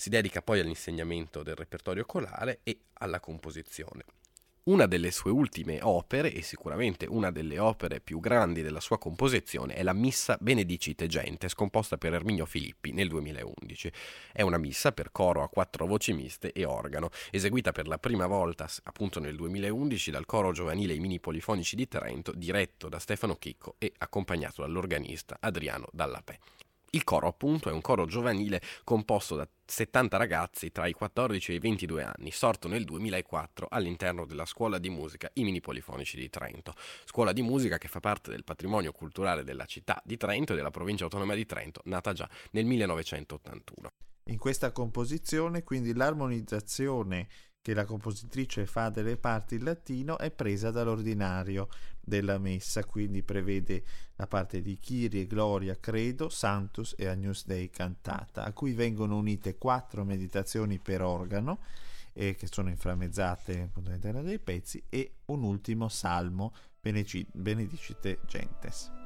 Si 0.00 0.08
dedica 0.08 0.40
poi 0.40 0.60
all'insegnamento 0.60 1.42
del 1.42 1.54
repertorio 1.54 2.06
corale 2.06 2.60
e 2.62 2.84
alla 2.94 3.20
composizione. 3.20 4.02
Una 4.62 4.86
delle 4.86 5.10
sue 5.10 5.30
ultime 5.30 5.80
opere, 5.82 6.32
e 6.32 6.40
sicuramente 6.40 7.04
una 7.04 7.30
delle 7.30 7.58
opere 7.58 8.00
più 8.00 8.18
grandi 8.18 8.62
della 8.62 8.80
sua 8.80 8.96
composizione, 8.96 9.74
è 9.74 9.82
la 9.82 9.92
Missa 9.92 10.38
Benedicite 10.40 11.06
Gentes, 11.06 11.52
composta 11.52 11.98
per 11.98 12.14
Erminio 12.14 12.46
Filippi 12.46 12.92
nel 12.92 13.08
2011. 13.08 13.92
È 14.32 14.40
una 14.40 14.56
missa 14.56 14.92
per 14.92 15.12
coro 15.12 15.42
a 15.42 15.50
quattro 15.50 15.84
voci 15.84 16.14
miste 16.14 16.52
e 16.52 16.64
organo, 16.64 17.10
eseguita 17.30 17.70
per 17.72 17.86
la 17.86 17.98
prima 17.98 18.26
volta 18.26 18.66
appunto 18.84 19.20
nel 19.20 19.36
2011 19.36 20.10
dal 20.10 20.24
coro 20.24 20.52
giovanile 20.52 20.94
I 20.94 20.98
Mini 20.98 21.20
Polifonici 21.20 21.76
di 21.76 21.86
Trento, 21.86 22.32
diretto 22.32 22.88
da 22.88 22.98
Stefano 22.98 23.36
Chicco 23.36 23.74
e 23.76 23.92
accompagnato 23.98 24.62
dall'organista 24.62 25.36
Adriano 25.40 25.88
Dallapè. 25.92 26.38
Il 26.92 27.04
coro, 27.04 27.28
appunto, 27.28 27.68
è 27.68 27.72
un 27.72 27.80
coro 27.80 28.04
giovanile 28.04 28.60
composto 28.82 29.36
da 29.36 29.48
70 29.64 30.16
ragazzi 30.16 30.72
tra 30.72 30.88
i 30.88 30.92
14 30.92 31.52
e 31.52 31.54
i 31.54 31.58
22 31.60 32.02
anni, 32.02 32.32
sorto 32.32 32.66
nel 32.66 32.84
2004 32.84 33.68
all'interno 33.70 34.26
della 34.26 34.44
Scuola 34.44 34.78
di 34.78 34.90
Musica 34.90 35.30
I 35.34 35.44
Mini 35.44 35.60
Polifonici 35.60 36.16
di 36.16 36.28
Trento. 36.28 36.74
Scuola 37.04 37.32
di 37.32 37.42
musica 37.42 37.78
che 37.78 37.86
fa 37.86 38.00
parte 38.00 38.32
del 38.32 38.42
patrimonio 38.42 38.90
culturale 38.90 39.44
della 39.44 39.66
città 39.66 40.02
di 40.04 40.16
Trento 40.16 40.52
e 40.52 40.56
della 40.56 40.70
provincia 40.70 41.04
autonoma 41.04 41.34
di 41.34 41.46
Trento, 41.46 41.80
nata 41.84 42.12
già 42.12 42.28
nel 42.50 42.64
1981. 42.64 43.92
In 44.24 44.38
questa 44.38 44.72
composizione, 44.72 45.62
quindi, 45.62 45.94
l'armonizzazione 45.94 47.28
che 47.62 47.74
la 47.74 47.84
compositrice 47.84 48.64
fa 48.64 48.88
delle 48.88 49.16
parti 49.16 49.56
in 49.56 49.64
latino 49.64 50.18
è 50.18 50.30
presa 50.30 50.70
dall'ordinario 50.70 51.68
della 52.00 52.38
messa, 52.38 52.84
quindi 52.84 53.22
prevede 53.22 53.84
la 54.16 54.26
parte 54.26 54.62
di 54.62 54.78
Kyrie, 54.78 55.26
Gloria, 55.26 55.78
Credo, 55.78 56.28
Santus 56.28 56.94
e 56.96 57.06
Agnus 57.06 57.46
Dei 57.46 57.68
cantata, 57.68 58.44
a 58.44 58.52
cui 58.52 58.72
vengono 58.72 59.16
unite 59.16 59.58
quattro 59.58 60.04
meditazioni 60.04 60.78
per 60.78 61.02
organo 61.02 61.60
eh, 62.12 62.34
che 62.34 62.48
sono 62.50 62.70
inframmezzate 62.70 63.70
all'interno 63.74 64.22
dei 64.22 64.38
pezzi 64.38 64.82
e 64.88 65.18
un 65.26 65.42
ultimo 65.42 65.88
salmo 65.88 66.54
benedicite 66.80 68.20
gentes. 68.26 68.99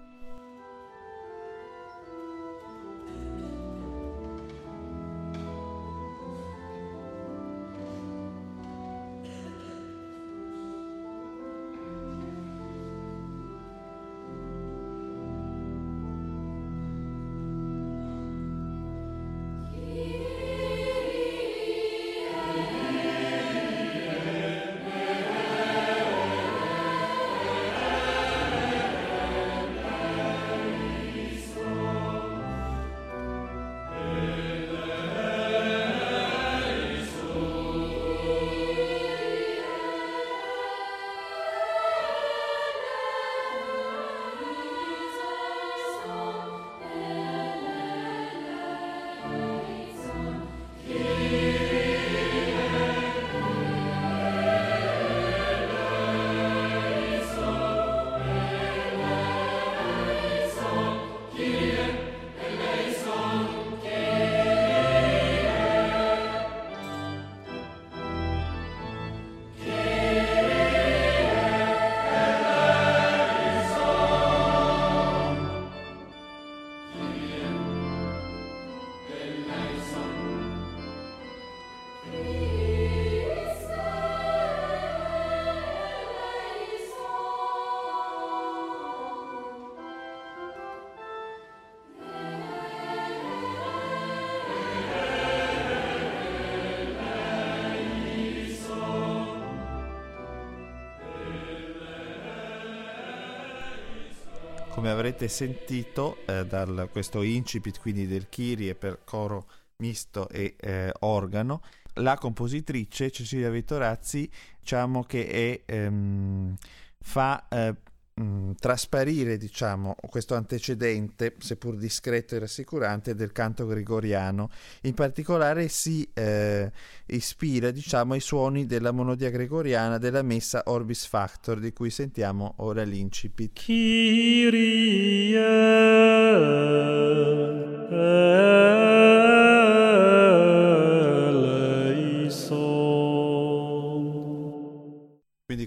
Come 104.84 104.96
avrete 104.96 105.28
sentito 105.28 106.18
eh, 106.26 106.44
da 106.44 106.86
questo 106.92 107.22
incipit 107.22 107.80
quindi 107.80 108.06
del 108.06 108.28
Kyrie 108.28 108.74
per 108.74 109.00
coro 109.02 109.46
misto 109.76 110.28
e 110.28 110.56
eh, 110.60 110.92
organo, 111.00 111.62
la 111.94 112.18
compositrice 112.18 113.10
Cecilia 113.10 113.48
Vittorazzi 113.48 114.30
diciamo 114.60 115.02
che 115.04 115.26
è, 115.26 115.72
ehm, 115.72 116.54
fa 117.00 117.48
eh, 117.48 117.74
mh, 118.14 118.22
mm, 118.22 118.50
trasparire 118.58 119.36
diciamo, 119.36 119.96
questo 120.08 120.34
antecedente, 120.34 121.34
seppur 121.38 121.76
discreto 121.76 122.34
e 122.34 122.38
rassicurante, 122.40 123.14
del 123.14 123.32
canto 123.32 123.66
gregoriano. 123.66 124.50
In 124.82 124.94
particolare 124.94 125.68
si 125.68 126.08
eh, 126.12 126.70
ispira 127.06 127.70
diciamo, 127.70 128.14
ai 128.14 128.20
suoni 128.20 128.66
della 128.66 128.92
monodia 128.92 129.30
gregoriana 129.30 129.98
della 129.98 130.22
messa 130.22 130.62
Orbis 130.66 131.06
Factor, 131.06 131.58
di 131.58 131.72
cui 131.72 131.90
sentiamo 131.90 132.54
ora 132.58 132.82
l'incipit. 132.82 133.52
Kyrie 133.52 134.92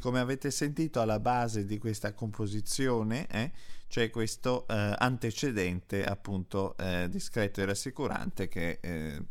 come 0.08 0.20
avete 0.22 0.52
sentito 0.52 1.02
alla 1.02 1.20
base 1.20 1.66
di 1.66 1.78
questa 1.78 2.14
composizione 2.14 3.28
eh, 3.28 3.52
c'è 3.90 4.10
questo 4.10 4.66
eh, 4.66 4.96
antecedente 4.98 6.06
appunto 6.06 6.78
eh, 6.78 7.10
discreto 7.10 7.60
e 7.60 7.66
rassicurante 7.66 8.48
che 8.48 8.80
eh, 8.82 9.22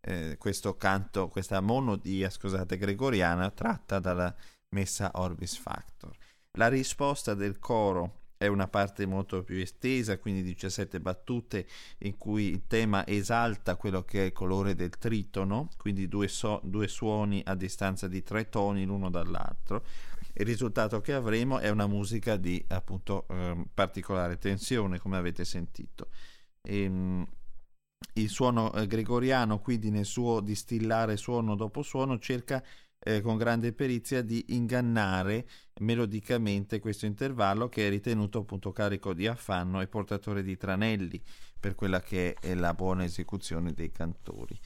eh, 0.00 0.38
questo 0.38 0.78
canto, 0.78 1.28
questa 1.28 1.60
monodia 1.60 2.30
scusate, 2.30 2.78
gregoriana 2.78 3.50
tratta 3.50 3.98
dalla 3.98 4.34
messa 4.70 5.10
Orbis 5.12 5.58
Factor. 5.58 6.16
La 6.52 6.68
risposta 6.68 7.34
del 7.34 7.58
coro 7.58 8.22
è 8.36 8.46
una 8.46 8.68
parte 8.68 9.06
molto 9.06 9.42
più 9.42 9.58
estesa, 9.58 10.18
quindi 10.18 10.42
17 10.42 11.00
battute 11.00 11.66
in 11.98 12.16
cui 12.18 12.50
il 12.50 12.66
tema 12.66 13.06
esalta 13.06 13.76
quello 13.76 14.04
che 14.04 14.22
è 14.22 14.24
il 14.26 14.32
colore 14.32 14.74
del 14.74 14.90
tritono, 14.90 15.68
quindi 15.76 16.08
due, 16.08 16.28
so- 16.28 16.60
due 16.64 16.88
suoni 16.88 17.42
a 17.44 17.54
distanza 17.54 18.08
di 18.08 18.22
tre 18.22 18.48
toni 18.48 18.84
l'uno 18.84 19.10
dall'altro. 19.10 19.84
Il 20.34 20.46
risultato 20.46 21.00
che 21.00 21.12
avremo 21.12 21.58
è 21.58 21.70
una 21.70 21.86
musica 21.86 22.36
di 22.36 22.62
appunto 22.68 23.26
eh, 23.28 23.66
particolare 23.72 24.36
tensione, 24.36 24.98
come 24.98 25.16
avete 25.16 25.44
sentito. 25.44 26.08
E, 26.60 26.82
ehm, 26.82 27.26
il 28.14 28.28
suono 28.28 28.72
eh, 28.72 28.86
gregoriano, 28.86 29.60
quindi 29.60 29.90
nel 29.90 30.04
suo 30.04 30.40
distillare 30.40 31.16
suono 31.16 31.56
dopo 31.56 31.82
suono, 31.82 32.18
cerca 32.18 32.62
eh, 32.98 33.20
con 33.20 33.36
grande 33.36 33.72
perizia 33.72 34.22
di 34.22 34.44
ingannare 34.48 35.46
melodicamente 35.80 36.80
questo 36.80 37.06
intervallo 37.06 37.68
che 37.68 37.86
è 37.86 37.90
ritenuto 37.90 38.38
appunto 38.38 38.72
carico 38.72 39.12
di 39.12 39.26
affanno 39.26 39.80
e 39.80 39.88
portatore 39.88 40.42
di 40.42 40.56
tranelli 40.56 41.20
per 41.58 41.74
quella 41.74 42.00
che 42.00 42.34
è 42.34 42.54
la 42.54 42.74
buona 42.74 43.04
esecuzione 43.04 43.72
dei 43.72 43.90
cantori. 43.90 44.58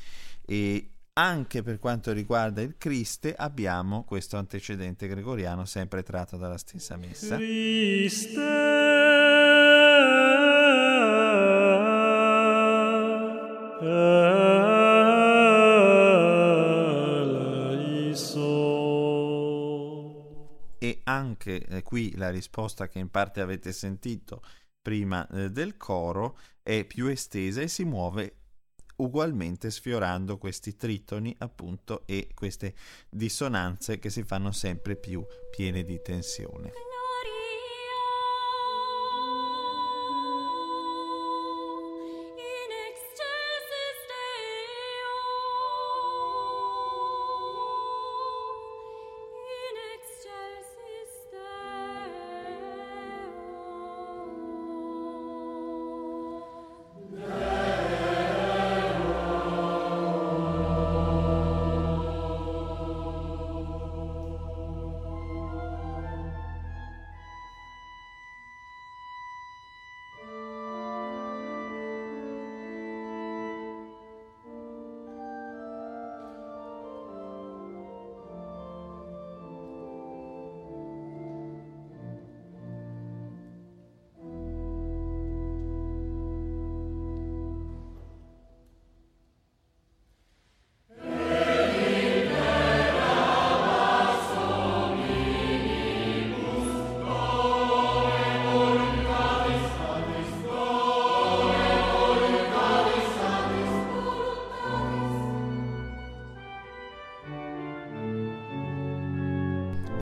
E 0.44 0.92
anche 1.18 1.62
per 1.62 1.80
quanto 1.80 2.12
riguarda 2.12 2.62
il 2.62 2.76
Criste 2.78 3.34
abbiamo 3.34 4.04
questo 4.04 4.36
antecedente 4.36 5.08
gregoriano 5.08 5.64
sempre 5.64 6.04
tratto 6.04 6.36
dalla 6.36 6.58
stessa 6.58 6.96
messa. 6.96 7.36
Christe 7.36 8.76
anche 21.04 21.66
eh, 21.66 21.82
qui 21.82 22.14
la 22.16 22.30
risposta 22.30 22.86
che 22.86 22.98
in 22.98 23.10
parte 23.10 23.40
avete 23.40 23.72
sentito 23.72 24.42
prima 24.80 25.26
eh, 25.28 25.50
del 25.50 25.76
coro 25.76 26.38
è 26.62 26.84
più 26.84 27.06
estesa 27.06 27.60
e 27.60 27.68
si 27.68 27.84
muove 27.84 28.37
ugualmente 28.98 29.70
sfiorando 29.70 30.38
questi 30.38 30.76
tritoni 30.76 31.34
appunto 31.38 32.02
e 32.06 32.28
queste 32.34 32.74
dissonanze 33.08 33.98
che 33.98 34.10
si 34.10 34.22
fanno 34.22 34.52
sempre 34.52 34.96
più 34.96 35.24
piene 35.50 35.84
di 35.84 36.00
tensione. 36.02 36.72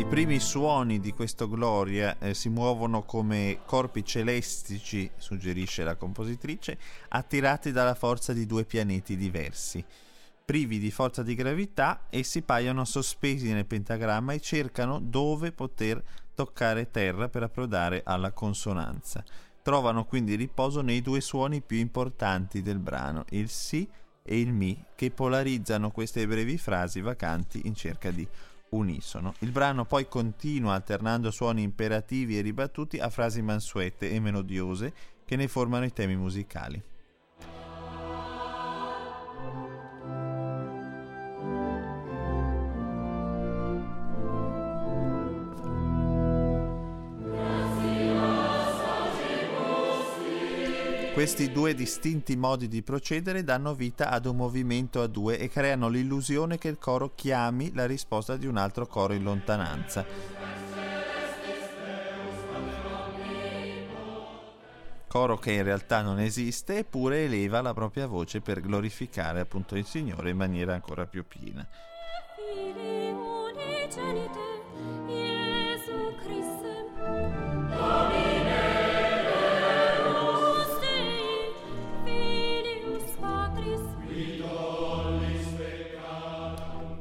Primi 0.09 0.39
suoni 0.39 1.01
di 1.01 1.13
questo 1.13 1.49
Gloria 1.49 2.17
eh, 2.21 2.33
si 2.33 2.49
muovono 2.49 3.03
come 3.03 3.59
corpi 3.67 4.05
celestici, 4.05 5.11
suggerisce 5.17 5.83
la 5.83 5.97
compositrice, 5.97 6.79
attirati 7.09 7.73
dalla 7.73 7.95
forza 7.95 8.33
di 8.33 8.47
due 8.47 8.65
pianeti 8.65 9.17
diversi. 9.17 9.85
Privi 10.45 10.79
di 10.79 10.93
forza 10.93 11.25
di 11.25 11.35
gravità, 11.35 12.07
essi 12.09 12.43
paiono 12.43 12.85
sospesi 12.85 13.53
nel 13.53 13.67
pentagramma 13.67 14.33
e 14.33 14.41
cercano 14.41 15.01
dove 15.01 15.51
poter 15.51 16.01
toccare 16.35 16.91
terra 16.91 17.29
per 17.29 17.43
approdare 17.43 18.03
alla 18.05 18.31
consonanza. 18.31 19.25
Trovano 19.61 20.05
quindi 20.05 20.37
riposo 20.37 20.83
nei 20.83 21.03
due 21.03 21.21
suoni 21.21 21.63
più 21.63 21.79
importanti 21.79 22.63
del 22.63 22.79
brano, 22.79 23.25
il 23.31 23.49
Si 23.49 23.89
e 24.23 24.39
il 24.39 24.53
Mi, 24.53 24.85
che 24.95 25.11
polarizzano 25.11 25.91
queste 25.91 26.27
brevi 26.29 26.59
frasi 26.59 27.01
vacanti 27.01 27.63
in 27.65 27.75
cerca 27.75 28.13
di 28.13 28.27
unisono. 28.77 29.35
Il 29.41 29.51
brano 29.51 29.85
poi 29.85 30.09
continua 30.09 30.75
alternando 30.75 31.31
suoni 31.31 31.63
imperativi 31.63 32.39
e 32.39 32.43
ribattuti 32.43 32.99
a 32.99 33.11
frasi 33.11 33.43
mansuete 33.43 34.11
e 34.11 34.21
melodiose 34.21 34.93
che 35.25 35.37
ne 35.37 35.49
formano 35.49 35.85
i 35.85 35.93
temi 35.93 36.17
musicali. 36.17 36.83
Questi 51.17 51.51
due 51.51 51.73
distinti 51.73 52.37
modi 52.37 52.69
di 52.69 52.83
procedere 52.83 53.43
danno 53.43 53.75
vita 53.75 54.11
ad 54.11 54.27
un 54.27 54.37
movimento 54.37 55.01
a 55.01 55.07
due 55.07 55.39
e 55.39 55.49
creano 55.49 55.89
l'illusione 55.89 56.59
che 56.59 56.69
il 56.69 56.77
coro 56.77 57.13
chiami 57.15 57.73
la 57.75 57.87
risposta 57.87 58.37
di 58.37 58.47
un 58.47 58.59
altro 58.59 58.87
coro 58.87 59.15
in 59.15 59.23
lontananza. 59.23 60.05
Coro 65.09 65.39
che 65.39 65.53
in 65.53 65.63
realtà 65.63 66.03
non 66.03 66.21
esiste 66.21 66.81
eppure 66.81 67.25
eleva 67.25 67.63
la 67.63 67.73
propria 67.73 68.07
voce 68.07 68.43
per 68.43 68.61
glorificare 68.61 69.41
appunto 69.41 69.75
il 69.75 69.87
Signore 69.87 70.29
in 70.29 70.37
maniera 70.37 70.75
ancora 70.75 71.07
più 71.07 71.25
piena. 71.27 71.67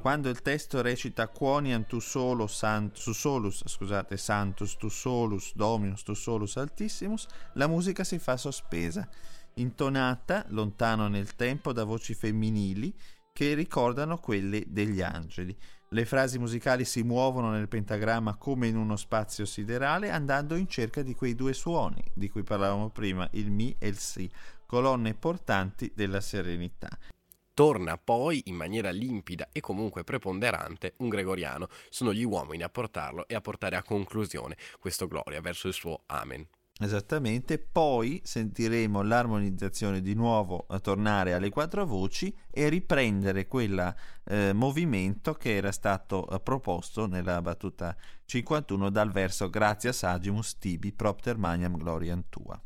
Quando 0.05 0.29
il 0.29 0.43
testo 0.43 0.83
recita 0.83 1.29
Quoniam 1.29 1.87
tu 1.87 1.97
solo 1.97 2.45
sant, 2.45 3.01
tu 3.01 3.11
solus, 3.11 3.63
scusate, 3.65 4.17
santus 4.17 4.77
tu 4.77 4.87
solus 4.87 5.55
dominus 5.55 6.03
tu 6.03 6.13
solus 6.13 6.57
altissimus, 6.57 7.25
la 7.53 7.65
musica 7.65 8.03
si 8.03 8.19
fa 8.19 8.37
sospesa, 8.37 9.09
intonata 9.55 10.45
lontano 10.49 11.07
nel 11.07 11.35
tempo 11.35 11.73
da 11.73 11.85
voci 11.85 12.13
femminili 12.13 12.93
che 13.33 13.55
ricordano 13.55 14.19
quelle 14.19 14.65
degli 14.67 15.01
angeli. 15.01 15.57
Le 15.89 16.05
frasi 16.05 16.37
musicali 16.37 16.85
si 16.85 17.01
muovono 17.01 17.49
nel 17.49 17.67
pentagramma 17.67 18.35
come 18.35 18.67
in 18.67 18.77
uno 18.77 18.97
spazio 18.97 19.45
siderale 19.45 20.11
andando 20.11 20.53
in 20.53 20.67
cerca 20.67 21.01
di 21.01 21.15
quei 21.15 21.33
due 21.33 21.53
suoni 21.53 22.03
di 22.13 22.29
cui 22.29 22.43
parlavamo 22.43 22.91
prima, 22.91 23.27
il 23.31 23.49
mi 23.49 23.75
e 23.79 23.87
il 23.87 23.97
si, 23.97 24.29
colonne 24.67 25.15
portanti 25.15 25.91
della 25.95 26.21
serenità. 26.21 26.95
Torna 27.55 27.97
poi 27.97 28.41
in 28.47 28.55
maniera 28.55 28.89
limpida 28.89 29.47
e 29.53 29.61
comunque 29.61 30.03
preponderante 30.03 30.95
un 30.97 31.07
gregoriano. 31.07 31.69
Sono 31.89 32.11
gli 32.13 32.25
uomini 32.25 32.63
a 32.63 32.69
portarlo 32.69 33.25
e 33.29 33.33
a 33.33 33.39
portare 33.39 33.77
a 33.77 33.81
conclusione 33.81 34.57
questo 34.77 35.07
gloria 35.07 35.39
verso 35.39 35.69
il 35.69 35.73
suo 35.73 36.01
Amen. 36.07 36.45
Esattamente, 36.77 37.57
poi 37.57 38.19
sentiremo 38.25 39.01
l'armonizzazione 39.01 40.01
di 40.01 40.13
nuovo 40.15 40.65
a 40.67 40.81
tornare 40.81 41.33
alle 41.33 41.49
quattro 41.49 41.85
voci 41.85 42.35
e 42.51 42.67
riprendere 42.67 43.47
quel 43.47 43.95
eh, 44.25 44.51
movimento 44.51 45.35
che 45.35 45.55
era 45.55 45.71
stato 45.71 46.27
eh, 46.27 46.41
proposto 46.41 47.07
nella 47.07 47.41
battuta 47.41 47.95
51 48.25 48.89
dal 48.89 49.13
verso 49.13 49.49
Gratia 49.49 49.93
Sagimus 49.93 50.57
Tibi 50.57 50.91
Propter 50.91 51.37
Magnam 51.37 51.77
Gloriam 51.77 52.25
Tua. 52.27 52.61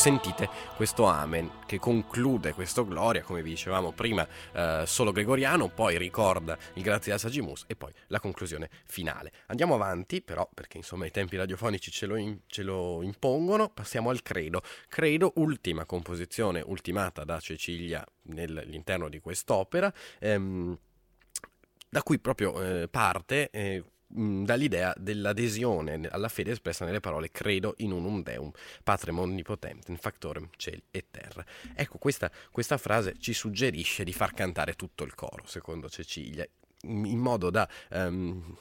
Sentite 0.00 0.48
questo 0.76 1.04
Amen 1.04 1.58
che 1.66 1.78
conclude 1.78 2.54
questo 2.54 2.86
Gloria, 2.86 3.20
come 3.20 3.42
vi 3.42 3.50
dicevamo 3.50 3.92
prima, 3.92 4.26
eh, 4.54 4.84
solo 4.86 5.12
gregoriano, 5.12 5.68
poi 5.68 5.98
ricorda 5.98 6.56
il 6.72 6.82
Grazie 6.82 7.12
a 7.12 7.18
Sagimus 7.18 7.64
e 7.66 7.76
poi 7.76 7.92
la 8.06 8.18
conclusione 8.18 8.70
finale. 8.86 9.30
Andiamo 9.48 9.74
avanti, 9.74 10.22
però, 10.22 10.48
perché 10.54 10.78
insomma 10.78 11.04
i 11.04 11.10
tempi 11.10 11.36
radiofonici 11.36 11.90
ce 11.90 12.06
lo, 12.06 12.16
in, 12.16 12.38
ce 12.46 12.62
lo 12.62 13.02
impongono, 13.02 13.68
passiamo 13.68 14.08
al 14.08 14.22
Credo. 14.22 14.62
Credo, 14.88 15.32
ultima 15.34 15.84
composizione 15.84 16.62
ultimata 16.64 17.24
da 17.24 17.38
Cecilia 17.38 18.02
nell'interno 18.22 19.10
di 19.10 19.20
quest'opera. 19.20 19.92
Ehm, 20.18 20.78
da 21.90 22.02
cui 22.02 22.18
proprio 22.20 22.62
eh, 22.62 22.88
parte 22.88 23.50
eh, 23.50 23.84
dall'idea 24.12 24.92
dell'adesione 24.98 26.08
alla 26.10 26.28
fede 26.28 26.50
espressa 26.50 26.84
nelle 26.84 27.00
parole 27.00 27.30
credo 27.30 27.74
in 27.78 27.92
unum 27.92 28.22
deum, 28.22 28.50
patrem 28.82 29.18
onnipotentem, 29.18 29.96
factorem 29.96 30.48
cieli 30.56 30.82
e 30.90 31.06
terra. 31.10 31.44
Ecco, 31.74 31.98
questa, 31.98 32.30
questa 32.50 32.76
frase 32.76 33.14
ci 33.18 33.32
suggerisce 33.32 34.02
di 34.02 34.12
far 34.12 34.34
cantare 34.34 34.74
tutto 34.74 35.04
il 35.04 35.14
coro, 35.14 35.44
secondo 35.46 35.88
Cecilia, 35.88 36.46
in 36.82 37.18
modo 37.18 37.50
da 37.50 37.68
um, 37.90 38.56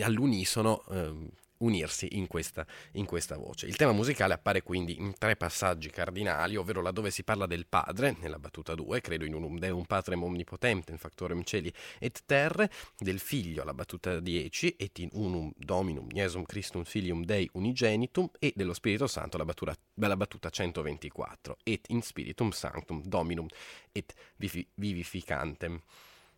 all'unisono 0.00 0.84
um, 0.88 1.28
unirsi 1.60 2.16
in 2.16 2.26
questa, 2.26 2.66
in 2.92 3.06
questa, 3.06 3.36
voce. 3.36 3.66
Il 3.66 3.76
tema 3.76 3.92
musicale 3.92 4.34
appare 4.34 4.62
quindi 4.62 4.98
in 4.98 5.14
tre 5.18 5.36
passaggi 5.36 5.90
cardinali, 5.90 6.56
ovvero 6.56 6.82
laddove 6.82 7.10
si 7.10 7.22
parla 7.22 7.46
del 7.46 7.66
Padre, 7.66 8.16
nella 8.20 8.38
battuta 8.38 8.74
2, 8.74 9.00
credo 9.00 9.24
in 9.24 9.34
unum 9.34 9.58
Deum 9.58 9.84
Patrem 9.84 10.22
Omnipotente, 10.22 10.92
in 10.92 10.98
factorem 10.98 11.42
celi 11.42 11.72
et 11.98 12.22
terre, 12.26 12.70
del 12.98 13.18
Figlio, 13.18 13.62
alla 13.62 13.74
battuta 13.74 14.20
10, 14.20 14.76
et 14.76 14.98
in 14.98 15.08
unum 15.12 15.50
Dominum 15.56 16.08
Iesum 16.10 16.44
Christum 16.44 16.84
Filium 16.84 17.24
Dei 17.24 17.48
Unigenitum, 17.52 18.30
e 18.38 18.52
dello 18.54 18.74
Spirito 18.74 19.06
Santo, 19.06 19.36
la 19.36 19.44
battuta, 19.44 19.76
la 19.94 20.16
battuta 20.16 20.50
124, 20.50 21.58
et 21.64 21.86
in 21.88 22.02
Spiritum 22.02 22.50
Sanctum 22.50 23.02
Dominum 23.04 23.46
et 23.92 24.14
vivificantem. 24.36 25.80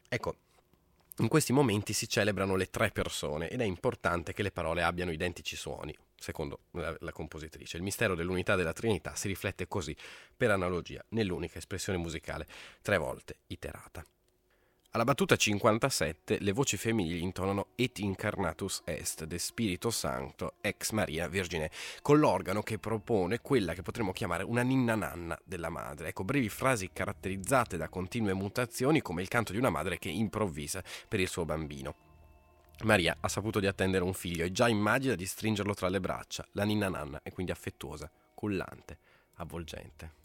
Ecco, 0.08 0.37
in 1.18 1.29
questi 1.29 1.53
momenti 1.53 1.92
si 1.92 2.09
celebrano 2.09 2.57
le 2.57 2.70
tre 2.70 2.90
persone 2.90 3.48
ed 3.48 3.61
è 3.61 3.64
importante 3.64 4.33
che 4.33 4.42
le 4.42 4.51
parole 4.51 4.83
abbiano 4.83 5.12
identici 5.12 5.57
suoni, 5.57 5.96
secondo 6.16 6.61
la, 6.72 6.96
la, 7.01 7.12
compositrice. 7.12 7.77
Il 7.77 7.83
mistero 7.83 8.14
dell'unità 8.14 8.57
della 8.57 8.72
Trinità 8.72 9.14
si 9.14 9.29
riflette 9.29 9.68
così, 9.68 9.94
per 10.37 10.51
analogia, 10.51 11.05
nell'unica 11.11 11.59
espressione 11.59 11.98
musicale, 11.98 12.46
tre 12.81 12.96
volte 12.96 13.40
iterata. 13.48 14.05
Alla 14.94 15.05
battuta 15.05 15.37
57 15.37 16.40
le 16.40 16.52
voci 16.52 16.76
femminili 16.76 17.22
intonano 17.22 17.68
Et 17.76 17.98
incarnatus 18.00 18.83
est 18.85 19.24
de 19.24 19.38
Spirito 19.38 19.90
Santo 19.90 20.57
ex 20.61 20.90
Maria 20.90 21.28
Virgine, 21.28 21.70
con 22.02 22.18
l'organo 22.18 22.62
che 22.62 22.78
propone 22.78 23.40
quella 23.40 23.72
che 23.72 23.81
potremmo 23.81 24.12
chiamare 24.12 24.44
una 24.44 24.61
ninna 24.61 24.94
nanna 24.94 25.38
della 25.44 25.70
madre. 25.70 26.09
Ecco, 26.09 26.24
brevi 26.24 26.50
frasi 26.50 26.90
caratterizzate 26.92 27.78
da 27.78 27.88
continue 27.88 28.35
mutazioni 28.35 29.00
come 29.00 29.22
il 29.22 29.28
canto 29.28 29.52
di 29.52 29.59
una 29.59 29.70
madre 29.70 29.96
che 29.96 30.11
improvvisa 30.11 30.83
per 31.09 31.20
il 31.20 31.28
suo 31.28 31.46
bambino. 31.46 31.94
Maria 32.83 33.16
ha 33.18 33.28
saputo 33.28 33.61
di 33.61 33.66
attendere 33.66 34.05
un 34.05 34.12
figlio 34.12 34.44
e 34.44 34.52
già 34.52 34.68
immagina 34.68 35.14
di 35.14 35.24
stringerlo 35.24 35.72
tra 35.72 35.88
le 35.88 36.00
braccia. 36.00 36.46
La 36.52 36.64
ninna 36.64 36.90
nanna 36.90 37.20
è 37.22 37.33
quindi 37.33 37.50
affettuosa, 37.50 38.11
cullante, 38.35 38.98
avvolgente. 39.37 40.20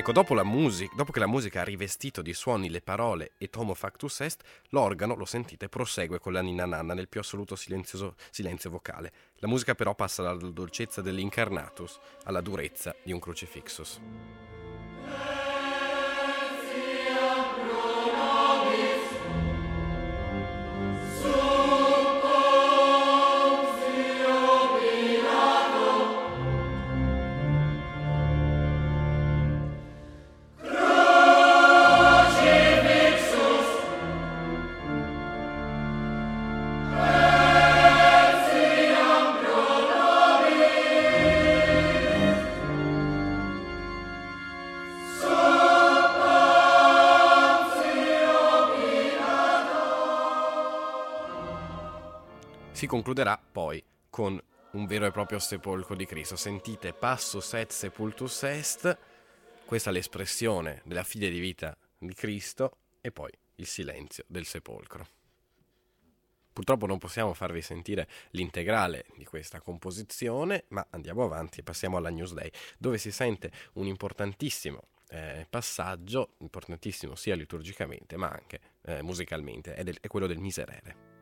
Ecco, 0.00 0.12
dopo, 0.12 0.32
music- 0.44 0.94
dopo, 0.94 1.12
che 1.12 1.18
la 1.18 1.26
musica 1.26 1.60
ha 1.60 1.64
rivestito 1.64 2.22
di 2.22 2.32
suoni 2.32 2.70
le 2.70 2.80
parole 2.80 3.32
et 3.36 3.54
homo 3.54 3.74
factus 3.74 4.20
est, 4.20 4.42
l'organo, 4.70 5.14
lo 5.14 5.26
sentite, 5.26 5.68
prosegue 5.68 6.18
con 6.18 6.32
la 6.32 6.40
ninna 6.40 6.64
nanna 6.64 6.94
nel 6.94 7.06
più 7.06 7.20
assoluto 7.20 7.54
silenzio 7.54 8.70
vocale. 8.70 9.12
La 9.40 9.46
musica 9.46 9.74
però 9.74 9.94
passa 9.94 10.22
dalla 10.22 10.48
dolcezza 10.48 11.02
dell'incarnatus 11.02 11.98
alla 12.24 12.40
durezza 12.40 12.96
di 13.02 13.12
un 13.12 13.18
crucifixus. 13.18 14.00
Si 52.80 52.86
concluderà 52.86 53.38
poi 53.38 53.84
con 54.08 54.42
un 54.70 54.86
vero 54.86 55.04
e 55.04 55.10
proprio 55.10 55.38
sepolcro 55.38 55.94
di 55.94 56.06
Cristo. 56.06 56.34
Sentite 56.34 56.94
passus 56.94 57.52
et 57.52 57.70
sepultus 57.70 58.42
est, 58.44 58.96
questa 59.66 59.90
è 59.90 59.92
l'espressione 59.92 60.80
della 60.86 61.02
fide 61.02 61.28
di 61.28 61.40
vita 61.40 61.76
di 61.98 62.14
Cristo 62.14 62.78
e 63.02 63.12
poi 63.12 63.30
il 63.56 63.66
silenzio 63.66 64.24
del 64.26 64.46
sepolcro. 64.46 65.06
Purtroppo 66.54 66.86
non 66.86 66.96
possiamo 66.96 67.34
farvi 67.34 67.60
sentire 67.60 68.08
l'integrale 68.30 69.04
di 69.14 69.26
questa 69.26 69.60
composizione, 69.60 70.64
ma 70.68 70.86
andiamo 70.88 71.22
avanti 71.22 71.60
e 71.60 71.62
passiamo 71.62 71.98
alla 71.98 72.08
Newsday, 72.08 72.50
dove 72.78 72.96
si 72.96 73.12
sente 73.12 73.52
un 73.74 73.88
importantissimo 73.88 74.84
eh, 75.10 75.46
passaggio, 75.50 76.36
importantissimo 76.38 77.14
sia 77.14 77.34
liturgicamente 77.34 78.16
ma 78.16 78.30
anche 78.30 78.58
eh, 78.84 79.02
musicalmente, 79.02 79.74
è, 79.74 79.84
del, 79.84 79.98
è 80.00 80.06
quello 80.06 80.26
del 80.26 80.38
miserere. 80.38 81.19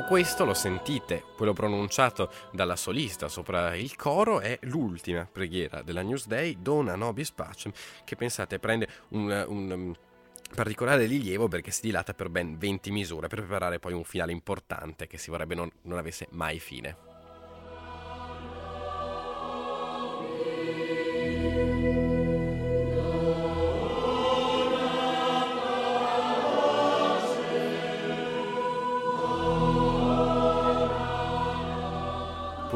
Ecco, 0.00 0.08
questo 0.08 0.46
lo 0.46 0.54
sentite, 0.54 1.24
quello 1.36 1.52
pronunciato 1.52 2.30
dalla 2.52 2.74
solista 2.76 3.28
sopra 3.28 3.74
il 3.74 3.96
coro 3.96 4.40
è 4.40 4.58
l'ultima 4.62 5.28
preghiera 5.30 5.82
della 5.82 6.00
Newsday, 6.00 6.56
Dona 6.62 6.94
Nobis 6.94 7.30
Pacem, 7.32 7.70
che 8.04 8.16
pensate 8.16 8.58
prende 8.58 8.88
un, 9.08 9.44
un 9.48 9.70
um, 9.70 9.94
particolare 10.54 11.04
rilievo 11.04 11.48
perché 11.48 11.70
si 11.70 11.82
dilata 11.82 12.14
per 12.14 12.30
ben 12.30 12.56
20 12.56 12.90
misure 12.90 13.28
per 13.28 13.40
preparare 13.40 13.78
poi 13.78 13.92
un 13.92 14.04
finale 14.04 14.32
importante 14.32 15.06
che 15.06 15.18
si 15.18 15.28
vorrebbe 15.28 15.54
non, 15.54 15.70
non 15.82 15.98
avesse 15.98 16.28
mai 16.30 16.58
fine. 16.60 17.09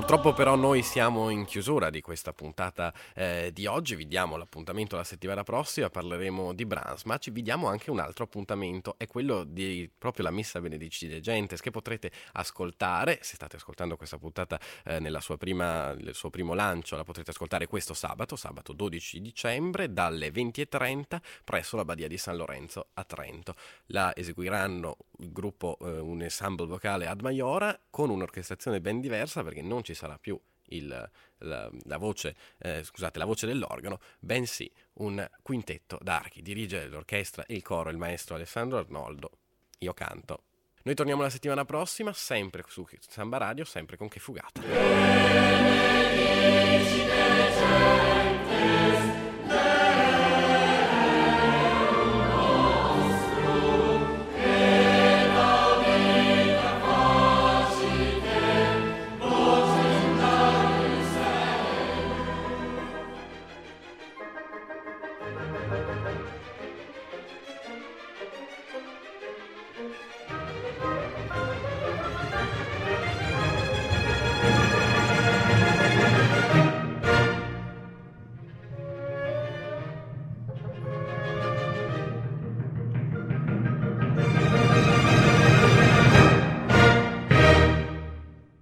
Purtroppo 0.05 0.35
però 0.35 0.55
noi 0.55 0.83
siamo 0.83 1.31
in 1.31 1.47
chiusura 1.47 1.89
di 1.89 2.03
questa 2.03 2.35
puntata 2.35 2.93
eh, 3.15 3.51
di 3.55 3.65
oggi, 3.65 3.95
vi 3.95 4.07
diamo 4.07 4.37
l'appuntamento 4.37 4.97
la 4.97 5.03
settimana 5.03 5.45
prossima, 5.45 5.89
parleremo 5.89 6.53
di 6.53 6.67
Brahms, 6.67 7.05
ma 7.05 7.17
ci 7.17 7.31
vi 7.31 7.41
diamo 7.41 7.69
anche 7.69 7.91
un 7.91 7.99
altro 7.99 8.25
appuntamento, 8.25 8.97
è 8.99 9.07
quello 9.07 9.45
di 9.45 9.91
proprio 9.97 10.25
la 10.25 10.31
Missa 10.31 10.61
Benedicite 10.61 11.21
Gentes 11.21 11.63
che 11.63 11.71
potrete 11.71 12.13
ascoltare, 12.33 13.21
se 13.23 13.37
state 13.37 13.57
ascoltando 13.57 13.97
questa 13.97 14.19
puntata 14.19 14.61
eh, 14.85 15.01
nel 15.01 15.17
suo 15.23 15.39
primo 15.39 16.53
lancio, 16.53 16.97
la 16.97 17.03
potrete 17.03 17.31
ascoltare 17.31 17.67
questo 17.67 17.95
sabato, 17.95 18.37
sabato 18.37 18.75
12 18.75 19.23
dicembre, 19.23 19.91
dalle 19.91 20.29
20.30 20.29 21.19
presso 21.45 21.77
la 21.77 21.85
Badia 21.87 22.09
di 22.09 22.19
San 22.19 22.37
Lorenzo 22.37 22.89
a 22.93 23.05
Trento. 23.05 23.55
La 23.87 24.15
eseguiranno 24.15 24.99
il 25.21 25.33
gruppo, 25.33 25.79
eh, 25.81 25.99
un 25.99 26.21
ensemble 26.21 26.67
vocale 26.67 27.07
ad 27.07 27.23
Maiora 27.23 27.81
con 27.89 28.11
un'orchestrazione 28.11 28.83
ben 28.83 29.01
diversa 29.01 29.43
perché 29.43 29.63
non 29.63 29.83
ci 29.95 30.01
sarà 30.01 30.19
più 30.19 30.39
il, 30.69 31.11
la, 31.39 31.71
la, 31.85 31.97
voce, 31.97 32.35
eh, 32.59 32.83
scusate, 32.83 33.19
la 33.19 33.25
voce 33.25 33.47
dell'organo, 33.47 34.01
bensì 34.19 34.71
un 34.95 35.27
quintetto 35.43 35.99
d'archi. 36.03 36.43
Dirige 36.43 36.87
l'orchestra 36.87 37.45
il 37.49 37.63
coro 37.63 37.91
il 37.91 37.97
maestro 37.97 38.35
Alessandro 38.35 38.79
Arnoldo. 38.79 39.31
Io 39.79 39.95
canto. 39.95 40.43
Noi 40.83 40.95
torniamo 40.95 41.23
la 41.23 41.31
settimana 41.31 41.65
prossima, 41.65 42.13
sempre 42.13 42.63
su 42.67 42.87
Samba 43.01 43.39
Radio, 43.39 43.65
sempre 43.65 43.97
con 43.97 44.09
Che 44.09 44.21
Fugata. 44.21 44.61